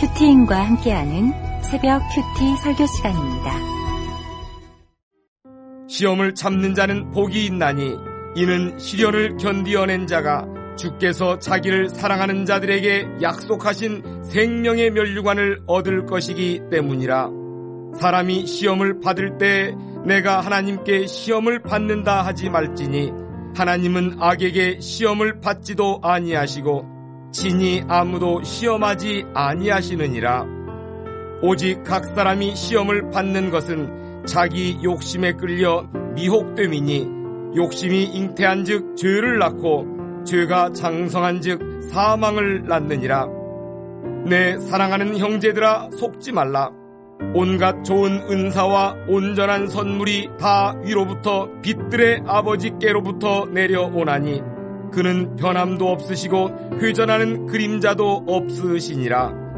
큐티인과 0.00 0.64
함께하는 0.64 1.32
새벽 1.60 2.00
큐티 2.14 2.56
설교 2.62 2.86
시간입니다. 2.86 3.52
시험을 5.88 6.36
참는 6.36 6.72
자는 6.76 7.10
복이 7.10 7.46
있나니 7.46 7.96
이는 8.36 8.78
시련을 8.78 9.38
견디어낸 9.38 10.06
자가 10.06 10.46
주께서 10.76 11.40
자기를 11.40 11.88
사랑하는 11.88 12.44
자들에게 12.44 13.08
약속하신 13.20 14.22
생명의 14.22 14.92
면류관을 14.92 15.62
얻을 15.66 16.06
것이기 16.06 16.62
때문이라. 16.70 17.30
사람이 17.98 18.46
시험을 18.46 19.00
받을 19.00 19.36
때 19.36 19.74
내가 20.06 20.40
하나님께 20.40 21.08
시험을 21.08 21.62
받는다 21.62 22.24
하지 22.24 22.50
말지니 22.50 23.10
하나님은 23.56 24.18
악에게 24.20 24.78
시험을 24.78 25.40
받지도 25.40 25.98
아니하시고 26.04 26.97
진이 27.32 27.84
아무도 27.88 28.42
시험하지 28.42 29.26
아니하시느니라. 29.34 30.46
오직 31.42 31.84
각 31.84 32.04
사람이 32.04 32.56
시험을 32.56 33.10
받는 33.10 33.50
것은 33.50 34.24
자기 34.26 34.78
욕심에 34.82 35.34
끌려 35.34 35.86
미혹됨이니 36.14 37.08
욕심이 37.56 38.04
잉태한즉 38.04 38.96
죄를 38.96 39.38
낳고 39.38 40.24
죄가 40.24 40.72
장성한즉 40.72 41.90
사망을 41.90 42.64
낳느니라. 42.66 43.26
내 44.26 44.58
사랑하는 44.58 45.16
형제들아 45.16 45.90
속지 45.96 46.32
말라. 46.32 46.70
온갖 47.34 47.84
좋은 47.84 48.22
은사와 48.30 48.94
온전한 49.08 49.68
선물이 49.68 50.30
다 50.38 50.74
위로부터 50.84 51.48
빛들의 51.62 52.22
아버지께로부터 52.26 53.46
내려오나니 53.46 54.42
그는 54.90 55.36
변함도 55.36 55.86
없으시고 55.88 56.78
회전하는 56.80 57.46
그림자도 57.46 58.24
없으시니라. 58.26 59.48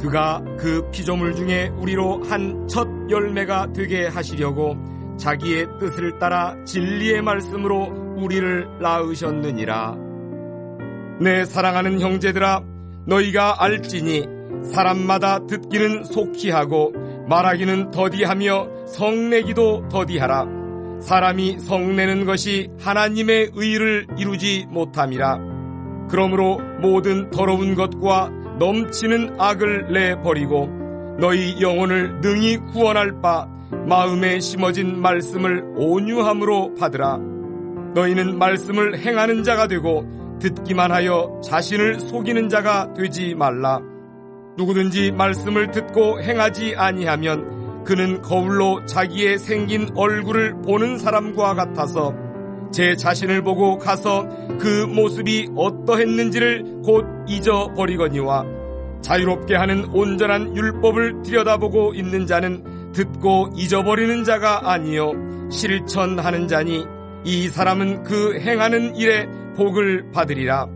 그가 0.00 0.42
그 0.58 0.88
피조물 0.90 1.34
중에 1.34 1.68
우리로 1.76 2.22
한 2.24 2.66
첫 2.68 2.88
열매가 3.10 3.72
되게 3.74 4.06
하시려고 4.06 4.76
자기의 5.18 5.66
뜻을 5.80 6.18
따라 6.18 6.56
진리의 6.64 7.20
말씀으로 7.22 8.14
우리를 8.16 8.78
낳으셨느니라. 8.80 9.96
내 11.20 11.44
사랑하는 11.44 12.00
형제들아, 12.00 12.62
너희가 13.06 13.62
알지니 13.62 14.24
사람마다 14.72 15.46
듣기는 15.46 16.04
속히 16.04 16.50
하고 16.50 16.92
말하기는 17.28 17.90
더디하며 17.90 18.86
성내기도 18.86 19.88
더디하라. 19.88 20.59
사람이 21.00 21.60
성내는 21.60 22.26
것이 22.26 22.68
하나님의 22.78 23.52
의를 23.54 24.06
이루지 24.18 24.66
못함이라. 24.68 25.38
그러므로 26.08 26.58
모든 26.80 27.30
더러운 27.30 27.74
것과 27.74 28.30
넘치는 28.58 29.36
악을 29.38 29.92
내버리고 29.92 30.68
너희 31.18 31.60
영혼을 31.60 32.20
능히 32.20 32.58
구원할 32.72 33.20
바 33.20 33.48
마음에 33.86 34.40
심어진 34.40 35.00
말씀을 35.00 35.64
온유함으로 35.76 36.74
받으라. 36.74 37.18
너희는 37.94 38.38
말씀을 38.38 38.98
행하는 38.98 39.42
자가 39.44 39.66
되고 39.66 40.06
듣기만 40.40 40.90
하여 40.90 41.40
자신을 41.44 42.00
속이는 42.00 42.48
자가 42.48 42.94
되지 42.94 43.34
말라. 43.34 43.80
누구든지 44.56 45.12
말씀을 45.12 45.70
듣고 45.70 46.20
행하지 46.20 46.74
아니하면 46.76 47.59
그는 47.84 48.22
거울로 48.22 48.84
자기의 48.86 49.38
생긴 49.38 49.88
얼굴을 49.94 50.62
보는 50.62 50.98
사람과 50.98 51.54
같아서 51.54 52.14
제 52.72 52.94
자신을 52.94 53.42
보고 53.42 53.78
가서 53.78 54.28
그 54.58 54.86
모습이 54.86 55.50
어떠했는지를 55.56 56.82
곧 56.84 57.04
잊어버리거니와 57.26 58.44
자유롭게 59.02 59.56
하는 59.56 59.86
온전한 59.86 60.56
율법을 60.56 61.22
들여다보고 61.22 61.94
있는 61.94 62.26
자는 62.26 62.92
듣고 62.92 63.50
잊어버리는 63.56 64.24
자가 64.24 64.70
아니요 64.70 65.12
실천하는 65.50 66.48
자니 66.48 66.84
이 67.24 67.48
사람은 67.48 68.04
그 68.04 68.38
행하는 68.40 68.96
일에 68.96 69.26
복을 69.56 70.10
받으리라. 70.12 70.68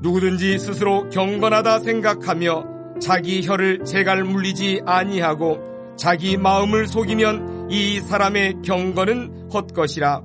누구든지 0.00 0.58
스스로 0.58 1.08
경건하다 1.10 1.80
생각하며 1.80 2.64
자기 3.00 3.42
혀를 3.46 3.84
제갈 3.84 4.24
물리지 4.24 4.82
아니하고 4.84 5.69
자기 6.00 6.38
마음을 6.38 6.86
속이면 6.86 7.68
이 7.70 8.00
사람의 8.00 8.62
경건은 8.64 9.50
헛것이라. 9.52 10.22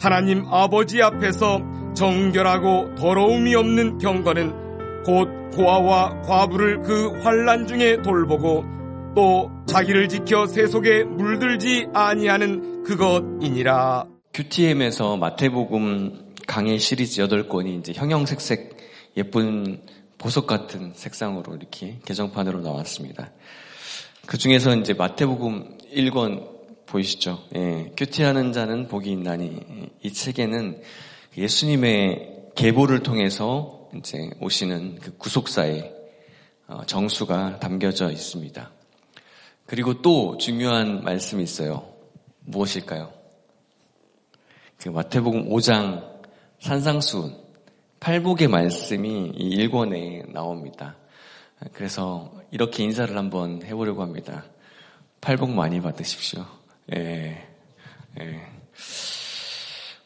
하나님 0.00 0.46
아버지 0.46 1.02
앞에서 1.02 1.60
정결하고 1.96 2.94
더러움이 2.94 3.56
없는 3.56 3.98
경건은 3.98 5.02
곧 5.02 5.28
고아와 5.56 6.22
과부를 6.22 6.82
그 6.82 7.20
환란 7.22 7.66
중에 7.66 8.02
돌보고 8.02 8.64
또 9.16 9.50
자기를 9.66 10.08
지켜 10.08 10.46
세속에 10.46 11.02
물들지 11.02 11.88
아니하는 11.92 12.84
그것이니라. 12.84 14.06
QTM에서 14.32 15.16
마태복음 15.16 16.34
강의 16.46 16.78
시리즈 16.78 17.20
8권이 17.20 17.80
이제 17.80 17.92
형형색색 17.96 18.76
예쁜 19.16 19.80
보석 20.18 20.46
같은 20.46 20.92
색상으로 20.94 21.56
이렇게 21.56 21.98
개정판으로 22.04 22.60
나왔습니다. 22.60 23.32
그 24.30 24.38
중에서 24.38 24.76
이제 24.76 24.94
마태복음 24.94 25.78
1권 25.92 26.86
보이시죠? 26.86 27.42
예, 27.56 27.92
큐티하는 27.96 28.52
자는 28.52 28.86
복이 28.86 29.10
있나니 29.10 29.90
이 30.04 30.12
책에는 30.12 30.80
예수님의 31.36 32.52
계보를 32.54 33.02
통해서 33.02 33.88
이제 33.96 34.30
오시는 34.40 35.00
그 35.02 35.16
구속사의 35.16 35.92
어, 36.68 36.82
정수가 36.86 37.58
담겨져 37.58 38.12
있습니다. 38.12 38.70
그리고 39.66 40.00
또 40.00 40.38
중요한 40.38 41.02
말씀이 41.02 41.42
있어요. 41.42 41.92
무엇일까요? 42.44 43.12
그 44.78 44.90
마태복음 44.90 45.48
5장 45.48 46.08
산상수훈 46.60 47.36
팔복의 47.98 48.46
말씀이 48.46 49.32
이 49.34 49.56
1권에 49.56 50.30
나옵니다. 50.30 50.99
그래서 51.72 52.32
이렇게 52.50 52.82
인사를 52.84 53.16
한번 53.16 53.62
해보려고 53.62 54.02
합니다. 54.02 54.44
팔복 55.20 55.50
많이 55.50 55.80
받으십시오. 55.80 56.46
예, 56.94 57.46
예. 58.18 58.40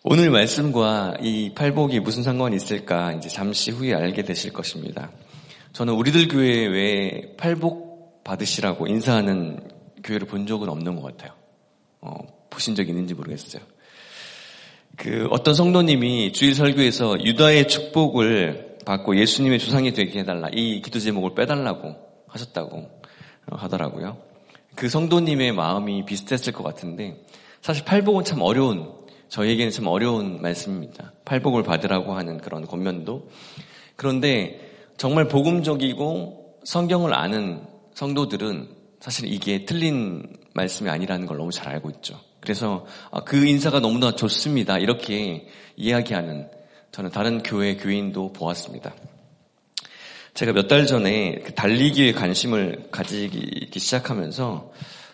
오늘 0.03 0.31
말씀과 0.31 1.19
이 1.22 1.53
팔복이 1.54 2.00
무슨 2.00 2.22
상관이 2.22 2.56
있을까 2.56 3.12
이제 3.12 3.28
잠시 3.28 3.70
후에 3.70 3.94
알게 3.94 4.22
되실 4.22 4.53
것입니다. 4.53 5.10
저는 5.72 5.94
우리들 5.94 6.28
교회 6.28 6.66
외에 6.66 7.34
팔복 7.37 8.22
받으시라고 8.25 8.86
인사하는 8.86 9.60
교회를 10.03 10.26
본 10.26 10.47
적은 10.47 10.69
없는 10.69 10.97
것 10.97 11.03
같아요. 11.03 11.32
어, 12.00 12.15
보신 12.50 12.75
적 12.75 12.88
있는지 12.88 13.15
모르겠어요. 13.15 13.62
그 14.97 15.26
어떤 15.31 15.54
성도님이 15.54 16.32
주일 16.32 16.54
설교에서 16.54 17.25
유다의 17.25 17.69
축복을 17.69 18.73
받고 18.84 19.17
예수님의 19.17 19.59
조상이 19.59 19.93
되게 19.93 20.21
해달라 20.21 20.49
이 20.53 20.81
기도 20.81 20.99
제목을 20.99 21.34
빼달라고 21.34 21.97
하셨다고 22.28 22.91
하더라고요. 23.50 24.19
그 24.75 24.89
성도님의 24.89 25.53
마음이 25.53 26.05
비슷했을 26.05 26.53
것 26.53 26.62
같은데 26.62 27.25
사실 27.62 27.84
팔복은 27.84 28.25
참 28.25 28.41
어려운 28.41 28.93
저희에게는 29.28 29.71
참 29.71 29.87
어려운 29.87 30.43
말씀입니다. 30.43 31.12
팔복을 31.25 31.62
받으라고 31.62 32.15
하는 32.15 32.39
그런 32.39 32.67
권면도 32.67 33.28
그런데 33.97 34.61
정말 34.97 35.28
복음적이고 35.28 36.61
성경을 36.65 37.15
아는 37.15 37.62
성도들은 37.95 38.69
사실 39.01 39.31
이게 39.31 39.65
틀린 39.65 40.37
말씀이 40.55 40.89
아니라는 40.89 41.27
걸 41.27 41.37
너무 41.37 41.51
잘 41.51 41.69
알고 41.69 41.91
있죠. 41.91 42.19
그래서 42.41 42.87
아, 43.11 43.21
그 43.25 43.47
인사가 43.47 43.81
너무나 43.81 44.12
좋습니다. 44.12 44.78
이렇게 44.78 45.47
이야기하는 45.77 46.49
저는 46.94 47.10
다른 47.10 47.43
교회 47.43 47.75
교인도 47.75 48.32
보았습니다. 48.32 48.94
제가 50.34 50.53
몇 50.53 50.69
달 50.69 50.87
전에 50.87 51.41
그 51.44 51.53
달리기에 51.53 52.13
관심을 52.13 52.86
가지기 52.92 53.77
시작하면서 53.77 54.72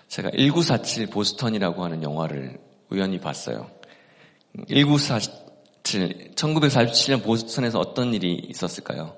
제가 0.08 0.30
1947 0.32 1.06
보스턴이라고 1.06 1.82
하는 1.82 2.02
영화를 2.02 2.58
우연히 2.90 3.18
봤어요. 3.18 3.70
1947, 4.68 6.34
1947년 6.34 7.22
보스턴에서 7.22 7.78
어떤 7.78 8.12
일이 8.12 8.34
있었을까요? 8.34 9.16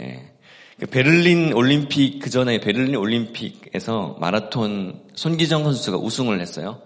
예. 0.00 0.32
그 0.80 0.86
베를린 0.86 1.52
올림픽, 1.52 2.18
그 2.18 2.28
전에 2.28 2.58
베를린 2.58 2.96
올림픽에서 2.96 4.16
마라톤 4.18 5.00
손기정 5.14 5.62
선수가 5.62 5.98
우승을 5.98 6.40
했어요. 6.40 6.82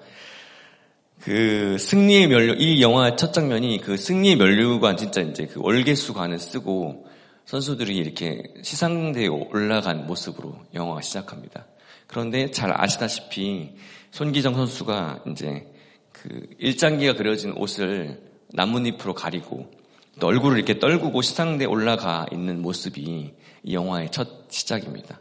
그 1.24 1.78
승리의 1.78 2.26
면류, 2.26 2.56
이 2.58 2.82
영화 2.82 3.14
첫 3.14 3.32
장면이 3.32 3.80
그 3.80 3.96
승리의 3.96 4.34
면류관 4.34 4.96
진짜 4.96 5.20
이제 5.20 5.46
그 5.46 5.60
월계수관을 5.62 6.40
쓰고 6.40 7.06
선수들이 7.44 7.96
이렇게 7.96 8.42
시상대에 8.60 9.28
올라간 9.28 10.08
모습으로 10.08 10.56
영화가 10.74 11.00
시작합니다. 11.00 11.66
그런데 12.08 12.50
잘 12.50 12.72
아시다시피 12.74 13.76
손기정 14.10 14.54
선수가 14.54 15.22
이제 15.30 15.64
그 16.10 16.48
일장기가 16.58 17.14
그려진 17.14 17.52
옷을 17.52 18.20
나뭇잎으로 18.52 19.14
가리고 19.14 19.70
또 20.18 20.26
얼굴을 20.26 20.58
이렇게 20.58 20.80
떨구고 20.80 21.22
시상대에 21.22 21.68
올라가 21.68 22.26
있는 22.32 22.60
모습이 22.60 23.32
이 23.62 23.74
영화의 23.74 24.10
첫 24.10 24.50
시작입니다. 24.50 25.20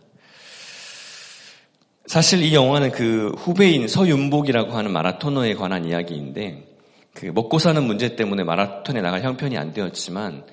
사실 2.12 2.44
이 2.44 2.54
영화는 2.54 2.92
그 2.92 3.34
후배인 3.38 3.88
서윤복이라고 3.88 4.74
하는 4.74 4.92
마라토너에 4.92 5.54
관한 5.54 5.86
이야기인데 5.86 6.68
그 7.14 7.28
먹고 7.28 7.58
사는 7.58 7.82
문제 7.82 8.18
때문에 8.18 8.44
마라톤에 8.44 9.00
나갈 9.00 9.22
형편이 9.22 9.58
안 9.58 9.72
되었지만 9.72 10.44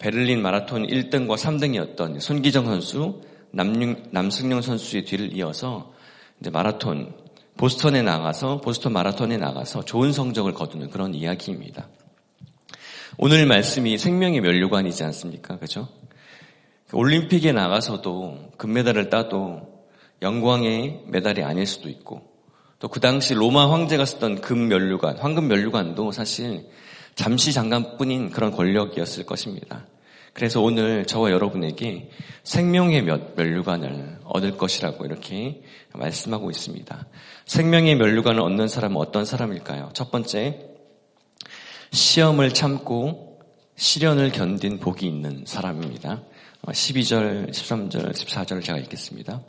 베를린 0.00 0.42
마라톤 0.42 0.86
1등과 0.86 1.38
3등이었던 1.38 2.20
손기정 2.20 2.66
선수, 2.66 3.22
남윤, 3.52 4.08
남승용 4.10 4.60
선수의 4.60 5.06
뒤를 5.06 5.34
이어서 5.34 5.94
이제 6.40 6.50
마라톤 6.50 7.14
보스턴에 7.56 8.02
나가서 8.02 8.60
보스턴 8.60 8.92
마라톤에 8.92 9.38
나가서 9.38 9.86
좋은 9.86 10.12
성적을 10.12 10.52
거두는 10.52 10.90
그런 10.90 11.14
이야기입니다. 11.14 11.88
오늘 13.16 13.46
말씀이 13.46 13.96
생명의 13.96 14.42
면류관이지 14.42 15.04
않습니까? 15.04 15.58
그죠? 15.58 15.88
올림픽에 16.92 17.52
나가서도 17.52 18.50
금메달을 18.58 19.08
따도 19.08 19.77
영광의 20.22 21.04
메달이 21.06 21.42
아닐 21.42 21.66
수도 21.66 21.88
있고 21.88 22.28
또 22.78 22.88
그 22.88 23.00
당시 23.00 23.34
로마 23.34 23.70
황제가 23.72 24.04
쓰던 24.04 24.40
금 24.40 24.68
면류관, 24.68 25.18
황금 25.18 25.48
면류관도 25.48 26.12
사실 26.12 26.68
잠시 27.16 27.52
잠깐뿐인 27.52 28.30
그런 28.30 28.52
권력이었을 28.52 29.26
것입니다. 29.26 29.86
그래서 30.32 30.60
오늘 30.60 31.04
저와 31.04 31.32
여러분에게 31.32 32.10
생명의 32.44 33.02
면류관을 33.02 34.20
얻을 34.22 34.56
것이라고 34.56 35.04
이렇게 35.04 35.62
말씀하고 35.92 36.50
있습니다. 36.50 37.06
생명의 37.46 37.96
면류관을 37.96 38.40
얻는 38.40 38.68
사람은 38.68 38.96
어떤 38.96 39.24
사람일까요? 39.24 39.90
첫 39.94 40.12
번째, 40.12 40.60
시험을 41.90 42.54
참고 42.54 43.40
시련을 43.74 44.30
견딘 44.30 44.78
복이 44.78 45.06
있는 45.06 45.42
사람입니다. 45.46 46.22
12절, 46.66 47.50
13절, 47.50 48.12
14절을 48.12 48.62
제가 48.62 48.78
읽겠습니다. 48.78 49.40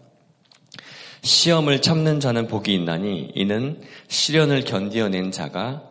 시험을 1.21 1.81
참는 1.81 2.19
자는 2.19 2.47
복이 2.47 2.73
있나니 2.73 3.31
이는 3.35 3.81
시련을 4.07 4.63
견디어낸 4.63 5.31
자가 5.31 5.83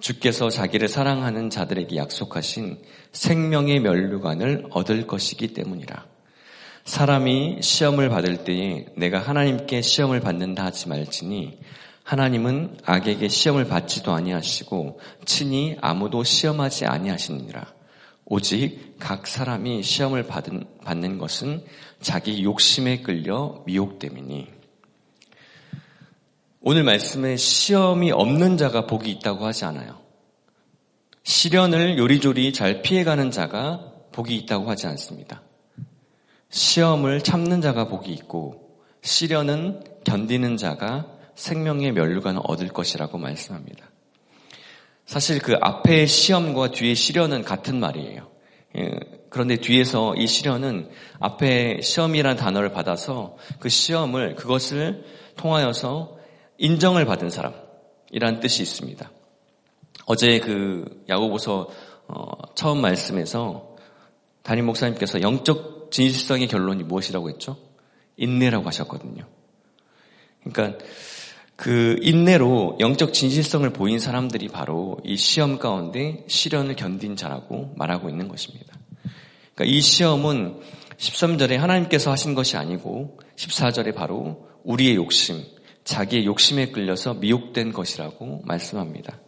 주께서 0.00 0.50
자기를 0.50 0.88
사랑하는 0.88 1.50
자들에게 1.50 1.96
약속하신 1.96 2.78
생명의 3.12 3.80
면류관을 3.80 4.66
얻을 4.70 5.06
것이기 5.06 5.54
때문이라. 5.54 6.04
사람이 6.84 7.60
시험을 7.62 8.10
받을 8.10 8.44
때에 8.44 8.86
내가 8.96 9.18
하나님께 9.18 9.80
시험을 9.80 10.20
받는다 10.20 10.64
하지 10.64 10.88
말지니 10.88 11.58
하나님은 12.02 12.76
악에게 12.84 13.28
시험을 13.28 13.64
받지도 13.64 14.12
아니하시고 14.12 15.00
친히 15.24 15.76
아무도 15.80 16.22
시험하지 16.22 16.84
아니하시느니라. 16.84 17.72
오직 18.26 18.96
각 18.98 19.26
사람이 19.26 19.82
시험을 19.82 20.24
받은, 20.24 20.64
받는 20.84 21.18
것은 21.18 21.64
자기 22.00 22.44
욕심에 22.44 23.00
끌려 23.00 23.62
미혹됨이니. 23.66 24.53
오늘 26.66 26.82
말씀에 26.82 27.36
시험이 27.36 28.10
없는 28.10 28.56
자가 28.56 28.86
복이 28.86 29.10
있다고 29.10 29.44
하지 29.44 29.66
않아요. 29.66 30.00
시련을 31.22 31.98
요리조리 31.98 32.54
잘 32.54 32.80
피해가는 32.80 33.30
자가 33.30 33.92
복이 34.12 34.34
있다고 34.34 34.70
하지 34.70 34.86
않습니다. 34.86 35.42
시험을 36.48 37.20
참는 37.20 37.60
자가 37.60 37.88
복이 37.88 38.10
있고 38.14 38.78
시련은 39.02 39.84
견디는 40.04 40.56
자가 40.56 41.06
생명의 41.34 41.92
면류관을 41.92 42.40
얻을 42.44 42.68
것이라고 42.68 43.18
말씀합니다. 43.18 43.90
사실 45.04 45.40
그 45.40 45.56
앞에 45.60 46.06
시험과 46.06 46.70
뒤에 46.70 46.94
시련은 46.94 47.42
같은 47.42 47.78
말이에요. 47.78 48.30
예, 48.78 48.90
그런데 49.28 49.56
뒤에서 49.56 50.14
이 50.14 50.26
시련은 50.26 50.88
앞에 51.20 51.82
시험이라는 51.82 52.38
단어를 52.38 52.72
받아서 52.72 53.36
그 53.58 53.68
시험을 53.68 54.36
그것을 54.36 55.04
통하여서 55.36 56.23
인정을 56.58 57.04
받은 57.04 57.30
사람이라는 57.30 58.40
뜻이 58.40 58.62
있습니다. 58.62 59.10
어제 60.06 60.38
그 60.38 61.04
야고보서 61.08 61.68
어, 62.08 62.54
처음 62.54 62.80
말씀에서 62.80 63.76
담임 64.42 64.66
목사님께서 64.66 65.22
영적 65.22 65.90
진실성의 65.90 66.48
결론이 66.48 66.82
무엇이라고 66.84 67.30
했죠? 67.30 67.56
인내라고 68.16 68.66
하셨거든요. 68.66 69.24
그러니까 70.44 70.84
그 71.56 71.96
인내로 72.02 72.76
영적 72.80 73.14
진실성을 73.14 73.68
보인 73.70 73.98
사람들이 73.98 74.48
바로 74.48 74.98
이 75.04 75.16
시험 75.16 75.58
가운데 75.58 76.24
시련을 76.26 76.76
견딘 76.76 77.16
자라고 77.16 77.72
말하고 77.76 78.08
있는 78.08 78.28
것입니다. 78.28 78.74
그러니까 79.54 79.76
이 79.76 79.80
시험은 79.80 80.60
13절에 80.98 81.56
하나님께서 81.56 82.10
하신 82.10 82.34
것이 82.34 82.56
아니고 82.56 83.18
14절에 83.36 83.94
바로 83.94 84.48
우리의 84.64 84.96
욕심, 84.96 85.44
자기의 85.84 86.26
욕심에 86.26 86.70
끌려서 86.70 87.14
미혹된 87.14 87.72
것이라고 87.72 88.42
말씀합니다. 88.44 89.20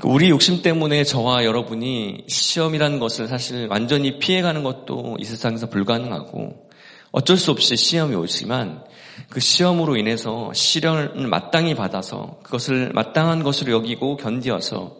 그 0.00 0.08
우리 0.08 0.30
욕심 0.30 0.62
때문에 0.62 1.04
저와 1.04 1.44
여러분이 1.44 2.24
시험이라는 2.26 2.98
것을 2.98 3.28
사실 3.28 3.68
완전히 3.68 4.18
피해가는 4.18 4.62
것도 4.62 5.16
이 5.20 5.24
세상에서 5.24 5.68
불가능하고 5.68 6.70
어쩔 7.10 7.36
수 7.36 7.50
없이 7.50 7.76
시험이 7.76 8.16
오지만 8.16 8.84
그 9.28 9.38
시험으로 9.40 9.96
인해서 9.96 10.50
시련을 10.54 11.28
마땅히 11.28 11.74
받아서 11.74 12.38
그것을 12.42 12.92
마땅한 12.94 13.42
것으로 13.42 13.72
여기고 13.72 14.16
견디어서 14.16 14.96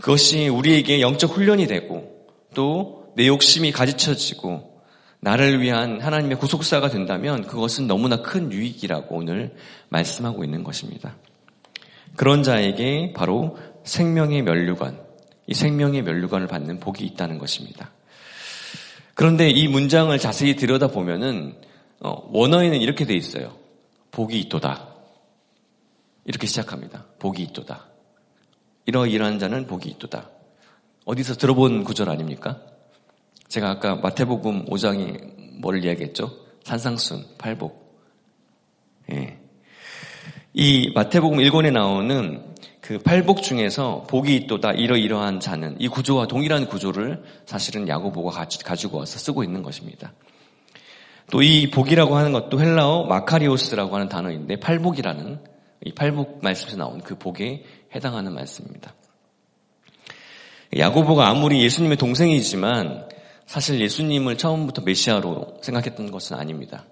그것이 0.00 0.48
우리에게 0.48 1.00
영적 1.00 1.36
훈련이 1.36 1.66
되고 1.66 2.26
또 2.54 3.02
내 3.14 3.26
욕심이 3.26 3.72
가지쳐지고 3.72 4.71
나를 5.24 5.60
위한 5.60 6.00
하나님의 6.00 6.36
구속사가 6.36 6.90
된다면 6.90 7.46
그것은 7.46 7.86
너무나 7.86 8.22
큰 8.22 8.50
유익이라고 8.50 9.16
오늘 9.16 9.54
말씀하고 9.88 10.42
있는 10.42 10.64
것입니다. 10.64 11.14
그런 12.16 12.42
자에게 12.42 13.12
바로 13.14 13.56
생명의 13.84 14.42
면류관, 14.42 15.00
이 15.46 15.54
생명의 15.54 16.02
면류관을 16.02 16.48
받는 16.48 16.80
복이 16.80 17.04
있다는 17.04 17.38
것입니다. 17.38 17.92
그런데 19.14 19.48
이 19.48 19.68
문장을 19.68 20.16
자세히 20.18 20.56
들여다보면은 20.56 21.54
어, 22.00 22.28
원어에는 22.32 22.80
이렇게 22.80 23.04
돼 23.04 23.14
있어요. 23.14 23.54
복이 24.10 24.40
있도다. 24.40 24.88
이렇게 26.24 26.48
시작합니다. 26.48 27.06
복이 27.20 27.44
있도다. 27.44 27.86
이러이러한 28.86 29.38
자는 29.38 29.68
복이 29.68 29.88
있도다. 29.88 30.30
어디서 31.04 31.34
들어본 31.34 31.84
구절 31.84 32.08
아닙니까? 32.08 32.60
제가 33.52 33.68
아까 33.68 33.96
마태복음 33.96 34.64
5장이 34.64 35.60
뭐를 35.60 35.84
이야기했죠? 35.84 36.30
산상순, 36.64 37.36
팔복. 37.36 38.00
예. 39.12 39.36
이 40.54 40.90
마태복음 40.94 41.36
1권에 41.36 41.70
나오는 41.70 42.54
그 42.80 42.98
팔복 42.98 43.42
중에서 43.42 44.06
복이 44.08 44.34
있도다 44.36 44.72
이러이러한 44.72 45.40
자는 45.40 45.76
이 45.78 45.88
구조와 45.88 46.28
동일한 46.28 46.66
구조를 46.66 47.22
사실은 47.44 47.88
야고보가 47.88 48.46
가지고 48.64 48.96
와서 49.00 49.18
쓰고 49.18 49.44
있는 49.44 49.62
것입니다. 49.62 50.14
또 51.30 51.42
이 51.42 51.68
복이라고 51.70 52.16
하는 52.16 52.32
것도 52.32 52.58
헬라어 52.58 53.04
마카리오스라고 53.04 53.94
하는 53.94 54.08
단어인데 54.08 54.60
팔복이라는 54.60 55.40
이 55.84 55.92
팔복 55.92 56.40
말씀에서 56.42 56.78
나온 56.78 57.02
그 57.02 57.18
복에 57.18 57.64
해당하는 57.94 58.32
말씀입니다. 58.32 58.94
야고보가 60.74 61.28
아무리 61.28 61.62
예수님의 61.62 61.98
동생이지만 61.98 63.12
사실 63.46 63.80
예수님을 63.80 64.38
처음부터 64.38 64.82
메시아로 64.82 65.58
생각했던 65.62 66.10
것은 66.10 66.36
아닙니다. 66.36 66.86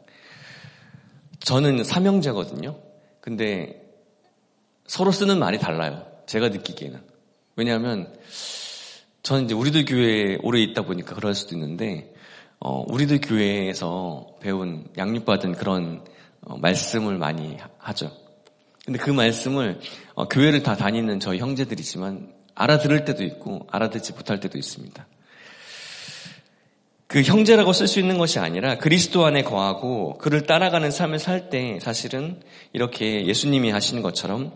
저는 1.41 1.85
삼형제거든요. 1.85 2.79
근데 3.21 3.81
서로 4.87 5.13
쓰는 5.13 5.39
말이 5.39 5.59
달라요. 5.59 6.07
제가 6.27 6.49
느끼기에는. 6.49 7.01
왜냐하면 7.57 8.13
저는 9.23 9.45
이제 9.45 9.55
우리들 9.55 9.85
교회에 9.85 10.39
오래 10.43 10.61
있다 10.61 10.83
보니까 10.83 11.15
그럴 11.15 11.35
수도 11.35 11.55
있는데 11.55 12.15
어, 12.59 12.85
우리들 12.87 13.21
교회에서 13.21 14.35
배운 14.41 14.87
양육받은 14.97 15.53
그런 15.53 16.05
어, 16.43 16.57
말씀을 16.59 17.19
많이 17.19 17.57
하죠. 17.79 18.11
근데 18.85 18.99
그 18.99 19.11
말씀을 19.11 19.81
어, 20.15 20.29
교회를 20.29 20.63
다 20.63 20.77
다니는 20.77 21.21
저희 21.21 21.39
형제들이지만 21.39 22.33
알아들을 22.55 23.05
때도 23.05 23.25
있고 23.25 23.67
알아듣지 23.71 24.13
못할 24.13 24.41
때도 24.41 24.59
있습니다. 24.59 25.07
그 27.11 27.23
형제라고 27.23 27.73
쓸 27.73 27.89
수 27.89 27.99
있는 27.99 28.19
것이 28.19 28.39
아니라 28.39 28.79
그리스도 28.79 29.25
안에 29.25 29.43
거하고 29.43 30.17
그를 30.19 30.47
따라가는 30.47 30.93
삶을 30.93 31.19
살 31.19 31.51
때 31.51 31.81
사실은 31.81 32.41
이렇게 32.73 33.27
예수님이 33.27 33.73
하시는 33.73 34.01
것처럼 34.01 34.53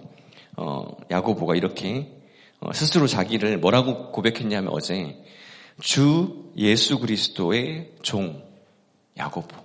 어, 0.56 0.84
야고보가 1.10 1.56
이렇게 1.56 2.12
어, 2.60 2.72
스스로 2.72 3.08
자기를 3.08 3.58
뭐라고 3.58 4.12
고백했냐면 4.12 4.72
어제 4.72 5.16
주 5.80 6.52
예수 6.56 7.00
그리스도의 7.00 7.90
종 8.02 8.44
야고보. 9.16 9.56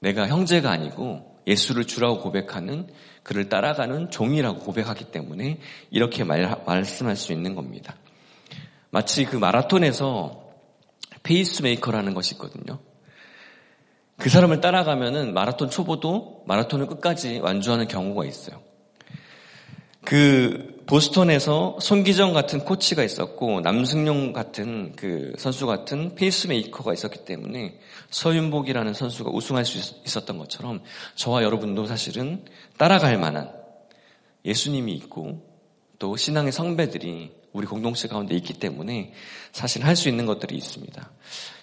내가 0.00 0.26
형제가 0.26 0.68
아니고 0.68 1.38
예수를 1.46 1.84
주라고 1.86 2.22
고백하는 2.22 2.88
그를 3.22 3.48
따라가는 3.48 4.10
종이라고 4.10 4.58
고백하기 4.58 5.12
때문에 5.12 5.60
이렇게 5.92 6.24
말, 6.24 6.60
말씀할 6.66 7.14
수 7.14 7.32
있는 7.32 7.54
겁니다. 7.54 7.94
마치 8.90 9.24
그 9.24 9.36
마라톤에서 9.36 10.45
페이스메이커라는 11.26 12.14
것이 12.14 12.34
있거든요. 12.34 12.78
그 14.16 14.30
사람을 14.30 14.60
따라가면은 14.60 15.34
마라톤 15.34 15.68
초보도 15.68 16.44
마라톤을 16.46 16.86
끝까지 16.86 17.40
완주하는 17.40 17.88
경우가 17.88 18.24
있어요. 18.24 18.62
그 20.04 20.84
보스턴에서 20.86 21.78
손기정 21.80 22.32
같은 22.32 22.60
코치가 22.60 23.02
있었고 23.02 23.60
남승용 23.60 24.32
같은 24.32 24.94
그 24.94 25.32
선수 25.36 25.66
같은 25.66 26.14
페이스메이커가 26.14 26.94
있었기 26.94 27.24
때문에 27.24 27.80
서윤복이라는 28.10 28.94
선수가 28.94 29.30
우승할 29.32 29.64
수 29.64 29.78
있었던 30.06 30.38
것처럼 30.38 30.82
저와 31.16 31.42
여러분도 31.42 31.86
사실은 31.86 32.44
따라갈 32.78 33.18
만한 33.18 33.52
예수님이 34.44 34.94
있고 34.94 35.42
또 35.98 36.16
신앙의 36.16 36.52
성배들이 36.52 37.32
우리 37.56 37.66
공동체 37.66 38.06
가운데 38.06 38.34
있기 38.34 38.54
때문에 38.54 39.12
사실 39.52 39.84
할 39.84 39.96
수 39.96 40.10
있는 40.10 40.26
것들이 40.26 40.54
있습니다. 40.56 41.10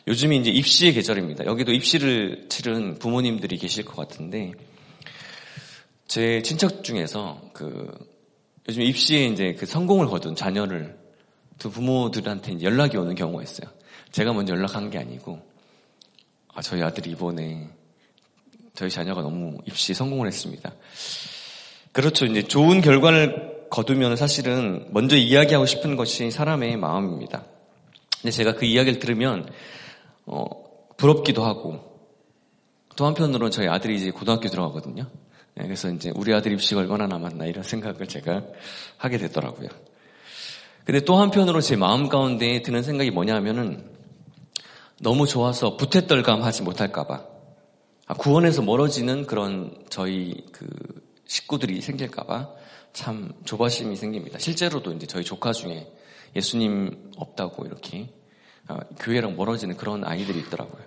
요즘이 0.07 0.37
이제 0.37 0.49
입시의 0.49 0.93
계절입니다. 0.93 1.45
여기도 1.45 1.71
입시를 1.71 2.47
치른 2.49 2.97
부모님들이 2.97 3.57
계실 3.57 3.85
것 3.85 3.95
같은데 3.95 4.53
제 6.07 6.41
친척 6.41 6.83
중에서 6.83 7.39
그 7.53 7.91
요즘 8.67 8.81
입시에 8.81 9.27
이제 9.27 9.53
그 9.53 9.67
성공을 9.67 10.07
거둔 10.07 10.35
자녀를 10.35 10.97
두 11.59 11.69
부모들한테 11.69 12.61
연락이 12.63 12.97
오는 12.97 13.13
경우가 13.13 13.43
있어요. 13.43 13.69
제가 14.11 14.33
먼저 14.33 14.53
연락한 14.53 14.89
게 14.89 14.97
아니고 14.97 15.39
아 16.55 16.61
저희 16.61 16.81
아들이 16.81 17.11
이번에 17.11 17.69
저희 18.73 18.89
자녀가 18.89 19.21
너무 19.21 19.59
입시 19.65 19.93
성공을 19.93 20.25
했습니다. 20.27 20.73
그렇죠. 21.91 22.25
이제 22.25 22.41
좋은 22.41 22.81
결과를 22.81 23.52
거두면 23.73 24.17
사실은 24.17 24.85
먼저 24.91 25.15
이야기하고 25.17 25.65
싶은 25.65 25.95
것이 25.95 26.29
사람의 26.29 26.77
마음입니다. 26.77 27.43
근데 28.21 28.29
제가 28.29 28.53
그 28.53 28.65
이야기를 28.65 28.99
들으면 28.99 29.49
어, 30.27 30.45
부럽기도 30.95 31.43
하고 31.43 31.79
또 32.95 33.07
한편으로는 33.07 33.49
저희 33.49 33.67
아들이 33.67 33.95
이제 33.95 34.11
고등학교 34.11 34.47
들어가거든요. 34.47 35.09
네, 35.55 35.63
그래서 35.63 35.89
이제 35.89 36.11
우리 36.15 36.35
아들 36.35 36.51
입시가 36.51 36.81
얼마나 36.81 37.07
남았나 37.07 37.47
이런 37.47 37.63
생각을 37.63 38.07
제가 38.07 38.43
하게 38.97 39.17
되더라고요. 39.17 39.69
근데 40.85 40.99
또 40.99 41.15
한편으로 41.15 41.59
제 41.59 41.75
마음 41.75 42.09
가운데 42.09 42.61
드는 42.61 42.83
생각이 42.83 43.09
뭐냐 43.09 43.33
하면은 43.37 43.89
너무 45.01 45.25
좋아서 45.25 45.77
부태떨감 45.77 46.43
하지 46.43 46.61
못할까봐 46.61 47.25
아, 48.05 48.13
구원에서 48.13 48.61
멀어지는 48.61 49.25
그런 49.25 49.75
저희 49.89 50.45
그 50.51 50.67
식구들이 51.25 51.81
생길까봐 51.81 52.62
참 52.93 53.33
조바심이 53.43 53.95
생깁니다. 53.95 54.39
실제로도 54.39 54.93
이제 54.93 55.07
저희 55.07 55.23
조카 55.23 55.51
중에 55.51 55.91
예수님 56.35 57.11
없다고 57.17 57.65
이렇게 57.65 58.09
아, 58.67 58.79
교회랑 58.99 59.35
멀어지는 59.35 59.75
그런 59.75 60.05
아이들이 60.05 60.39
있더라고요. 60.39 60.81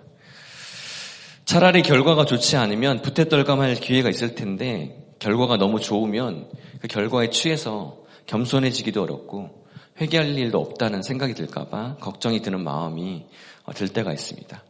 차라리 1.45 1.81
결과가 1.81 2.25
좋지 2.25 2.57
않으면 2.57 3.01
부태떨감할 3.01 3.75
기회가 3.75 4.09
있을 4.09 4.35
텐데 4.35 5.13
결과가 5.19 5.57
너무 5.57 5.79
좋으면 5.79 6.49
그 6.81 6.87
결과에 6.87 7.29
취해서 7.29 7.99
겸손해지기도 8.25 9.03
어렵고 9.03 9.65
회개할 9.99 10.37
일도 10.37 10.59
없다는 10.59 11.01
생각이 11.01 11.33
들까봐 11.33 11.97
걱정이 11.99 12.41
드는 12.41 12.63
마음이 12.63 13.25
어, 13.65 13.73
들 13.73 13.89
때가 13.89 14.13
있습니다. 14.13 14.63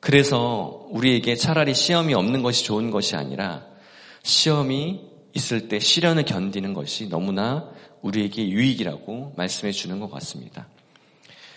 그래서 0.00 0.86
우리에게 0.90 1.34
차라리 1.34 1.74
시험이 1.74 2.14
없는 2.14 2.42
것이 2.42 2.64
좋은 2.64 2.90
것이 2.90 3.16
아니라 3.16 3.64
시험이 4.22 5.13
있을 5.34 5.68
때 5.68 5.78
시련을 5.78 6.24
견디는 6.24 6.74
것이 6.74 7.08
너무나 7.08 7.68
우리에게 8.02 8.48
유익이라고 8.48 9.34
말씀해 9.36 9.72
주는 9.72 9.98
것 10.00 10.10
같습니다. 10.10 10.68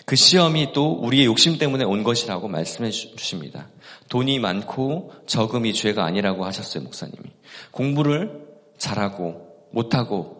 그 0.06 0.16
시험이 0.16 0.72
또 0.74 0.94
우리의 0.94 1.26
욕심 1.26 1.58
때문에 1.58 1.84
온 1.84 2.04
것이라고 2.04 2.48
말씀해 2.48 2.92
주십니다. 2.92 3.68
돈이 4.10 4.40
많고 4.40 5.12
적음이 5.28 5.74
죄가 5.74 6.06
아니라고 6.06 6.46
하셨어요, 6.46 6.84
목사님이. 6.84 7.30
공부를 7.72 8.48
잘하고 8.78 9.48
못하고 9.72 10.38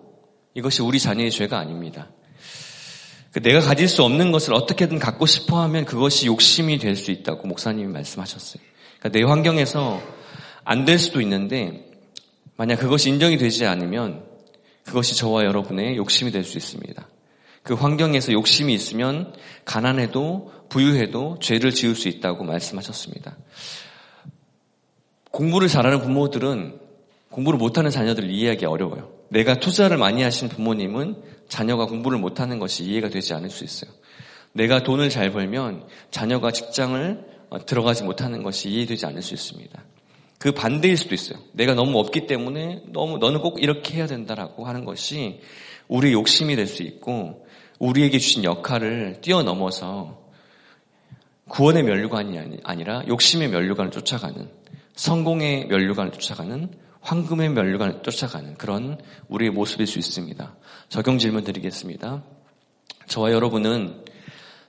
이것이 0.54 0.82
우리 0.82 1.00
자녀의 1.00 1.32
죄가 1.32 1.60
아닙니다. 1.60 2.08
그 3.34 3.42
내가 3.42 3.60
가질 3.60 3.88
수 3.90 4.04
없는 4.04 4.32
것을 4.32 4.54
어떻게든 4.54 5.00
갖고 5.00 5.26
싶어 5.26 5.62
하면 5.64 5.86
그것이 5.86 6.28
욕심이 6.28 6.80
될 6.80 6.96
수 6.96 7.12
있다고 7.12 7.48
목사님이 7.48 7.92
말씀하셨어요. 7.92 8.64
그러니까 9.00 9.20
내 9.20 9.24
환경에서 9.24 10.02
안 10.64 10.86
될 10.86 10.98
수도 10.98 11.22
있는데 11.22 11.87
만약 12.58 12.78
그것이 12.78 13.10
인정이 13.10 13.38
되지 13.38 13.66
않으면 13.66 14.26
그것이 14.84 15.16
저와 15.16 15.46
여러분의 15.46 15.96
욕심이 15.98 16.32
될 16.32 16.44
수 16.44 16.58
있습니다. 16.58 17.08
그 17.64 17.74
환경에서 17.74 18.32
욕심이 18.32 18.74
있으면 18.74 19.34
가난해도 19.66 20.54
부유해도 20.70 21.38
죄를 21.42 21.72
지을 21.72 21.96
수 21.96 22.08
있다고 22.08 22.46
말씀하셨습니다. 22.46 23.38
공부를 25.32 25.68
잘하는 25.68 26.00
부모들은 26.02 26.80
공부를 27.30 27.60
못하는 27.60 27.92
자녀들을 27.92 28.32
이해하기 28.32 28.66
어려워요. 28.66 29.12
내가 29.30 29.60
투자를 29.60 29.98
많이 29.98 30.24
하신 30.24 30.48
부모님은 30.48 31.22
자녀가 31.50 31.86
공부를 31.86 32.18
못하는 32.20 32.58
것이 32.58 32.86
이해가 32.86 33.10
되지 33.10 33.34
않을 33.34 33.50
수 33.50 33.66
있어요. 33.66 33.92
내가 34.54 34.82
돈을 34.84 35.10
잘 35.10 35.32
벌면 35.32 35.86
자녀가 36.10 36.52
직장을 36.52 37.38
어, 37.50 37.66
들어가지 37.66 38.04
못하는 38.04 38.44
것이 38.44 38.70
이해되지 38.70 39.06
않을 39.06 39.22
수 39.22 39.34
있습니다. 39.34 39.84
그 40.48 40.54
반대일 40.54 40.96
수도 40.96 41.14
있어요. 41.14 41.40
내가 41.52 41.74
너무 41.74 42.00
없기 42.00 42.26
때문에 42.26 42.84
너무 42.94 43.18
너는 43.18 43.42
꼭 43.42 43.62
이렇게 43.62 43.96
해야 43.98 44.08
된다라고 44.08 44.66
하는 44.66 44.86
것이 44.86 45.42
우리의 45.90 46.14
욕심이 46.14 46.56
될 46.56 46.68
수 46.68 46.84
있고 46.84 47.46
우리에게 47.80 48.18
주신 48.18 48.46
역할을 48.46 49.18
뛰어넘어서 49.20 50.22
구원의 51.50 51.84
면류관이 51.84 52.60
아니라 52.64 53.04
욕심의 53.10 53.50
면류관을 53.50 53.92
쫓아가는 53.92 54.50
성공의 54.96 55.68
면류관을 55.68 56.14
쫓아가는 56.14 56.72
황금의 57.02 57.50
면류관을 57.50 58.04
쫓아가는 58.04 58.56
그런 58.56 59.02
우리의 59.28 59.52
모습일 59.52 59.86
수 59.86 60.00
있습니다. 60.00 60.56
적용 60.88 61.18
질문 61.18 61.44
드리겠습니다. 61.44 62.24
저와 63.08 63.34
여러분은 63.34 64.06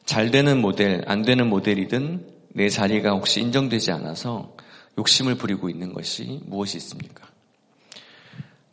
잘 0.04 0.32
되는 0.32 0.60
모델, 0.60 1.04
안 1.06 1.22
되는 1.22 1.48
모델이든 1.48 2.26
내 2.48 2.68
자리가 2.68 3.12
혹시 3.12 3.40
인정되지 3.42 3.92
않아서 3.92 4.56
욕심을 4.98 5.36
부리고 5.36 5.70
있는 5.70 5.92
것이 5.94 6.40
무엇이 6.44 6.76
있습니까? 6.76 7.26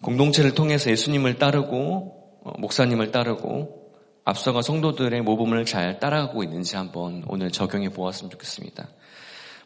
공동체를 0.02 0.54
통해서 0.54 0.92
예수님을 0.92 1.38
따르고 1.38 2.42
어, 2.44 2.54
목사님을 2.60 3.12
따르고 3.12 3.86
앞서가 4.24 4.62
성도들의 4.62 5.22
모범을 5.22 5.66
잘 5.66 6.00
따라가고 6.00 6.44
있는지 6.44 6.76
한번 6.76 7.24
오늘 7.28 7.52
적용해 7.52 7.90
보았으면 7.90 8.32
좋겠습니다. 8.32 8.88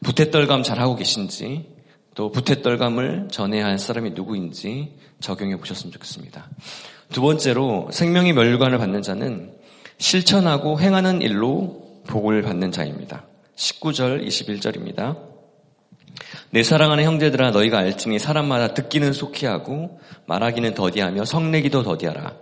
부태떨감 0.04 0.64
잘하고 0.64 0.96
계신지 0.96 1.66
또 2.14 2.32
부태떨감을 2.32 3.30
전해야 3.32 3.66
할 3.66 3.80
사람이 3.80 4.12
누구인지 4.12 4.96
적용해 5.22 5.58
보셨으면 5.58 5.94
좋겠습니다. 5.94 6.50
두 7.12 7.22
번째로 7.22 7.90
생명의 7.92 8.34
멸관을 8.34 8.78
받는 8.78 9.02
자는 9.02 9.54
실천하고 9.98 10.80
행하는 10.80 11.22
일로 11.22 12.02
복을 12.08 12.42
받는 12.42 12.72
자입니다. 12.72 13.26
19절 13.56 14.26
21절입니다. 14.26 15.29
내 16.52 16.64
사랑하는 16.64 17.04
형제들아 17.04 17.52
너희가 17.52 17.78
알증이 17.80 18.18
사람마다 18.20 18.74
듣기는 18.74 19.14
속히 19.14 19.46
하고 19.46 20.00
말하기는 20.26 20.74
더디하며 20.74 21.26
성내기도 21.26 21.84
더디하라. 21.84 22.36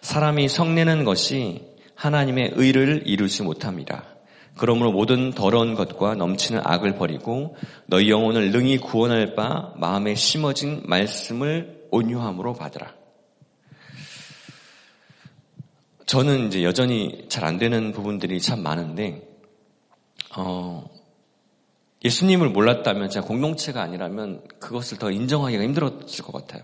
사람이 0.00 0.48
성내는 0.48 1.04
것이 1.04 1.66
하나님의 1.94 2.52
의를 2.54 3.02
이루지 3.06 3.42
못합니다. 3.42 4.04
그러므로 4.56 4.92
모든 4.92 5.32
더러운 5.32 5.74
것과 5.74 6.14
넘치는 6.14 6.60
악을 6.64 6.94
버리고 6.94 7.56
너희 7.86 8.10
영혼을 8.10 8.50
능히 8.52 8.78
구원할 8.78 9.34
바 9.34 9.72
마음에 9.76 10.14
심어진 10.14 10.82
말씀을 10.86 11.86
온유함으로 11.90 12.54
받으라. 12.54 12.94
저는 16.06 16.46
이제 16.46 16.62
여전히 16.64 17.26
잘 17.28 17.44
안 17.44 17.58
되는 17.58 17.92
부분들이 17.92 18.40
참 18.40 18.62
많은데, 18.62 19.22
어, 20.36 20.84
예수님을 22.04 22.50
몰랐다면 22.50 23.10
제가 23.10 23.26
공동체가 23.26 23.82
아니라면 23.82 24.42
그것을 24.60 24.98
더 24.98 25.10
인정하기가 25.10 25.62
힘들었을 25.62 26.24
것 26.24 26.32
같아요. 26.32 26.62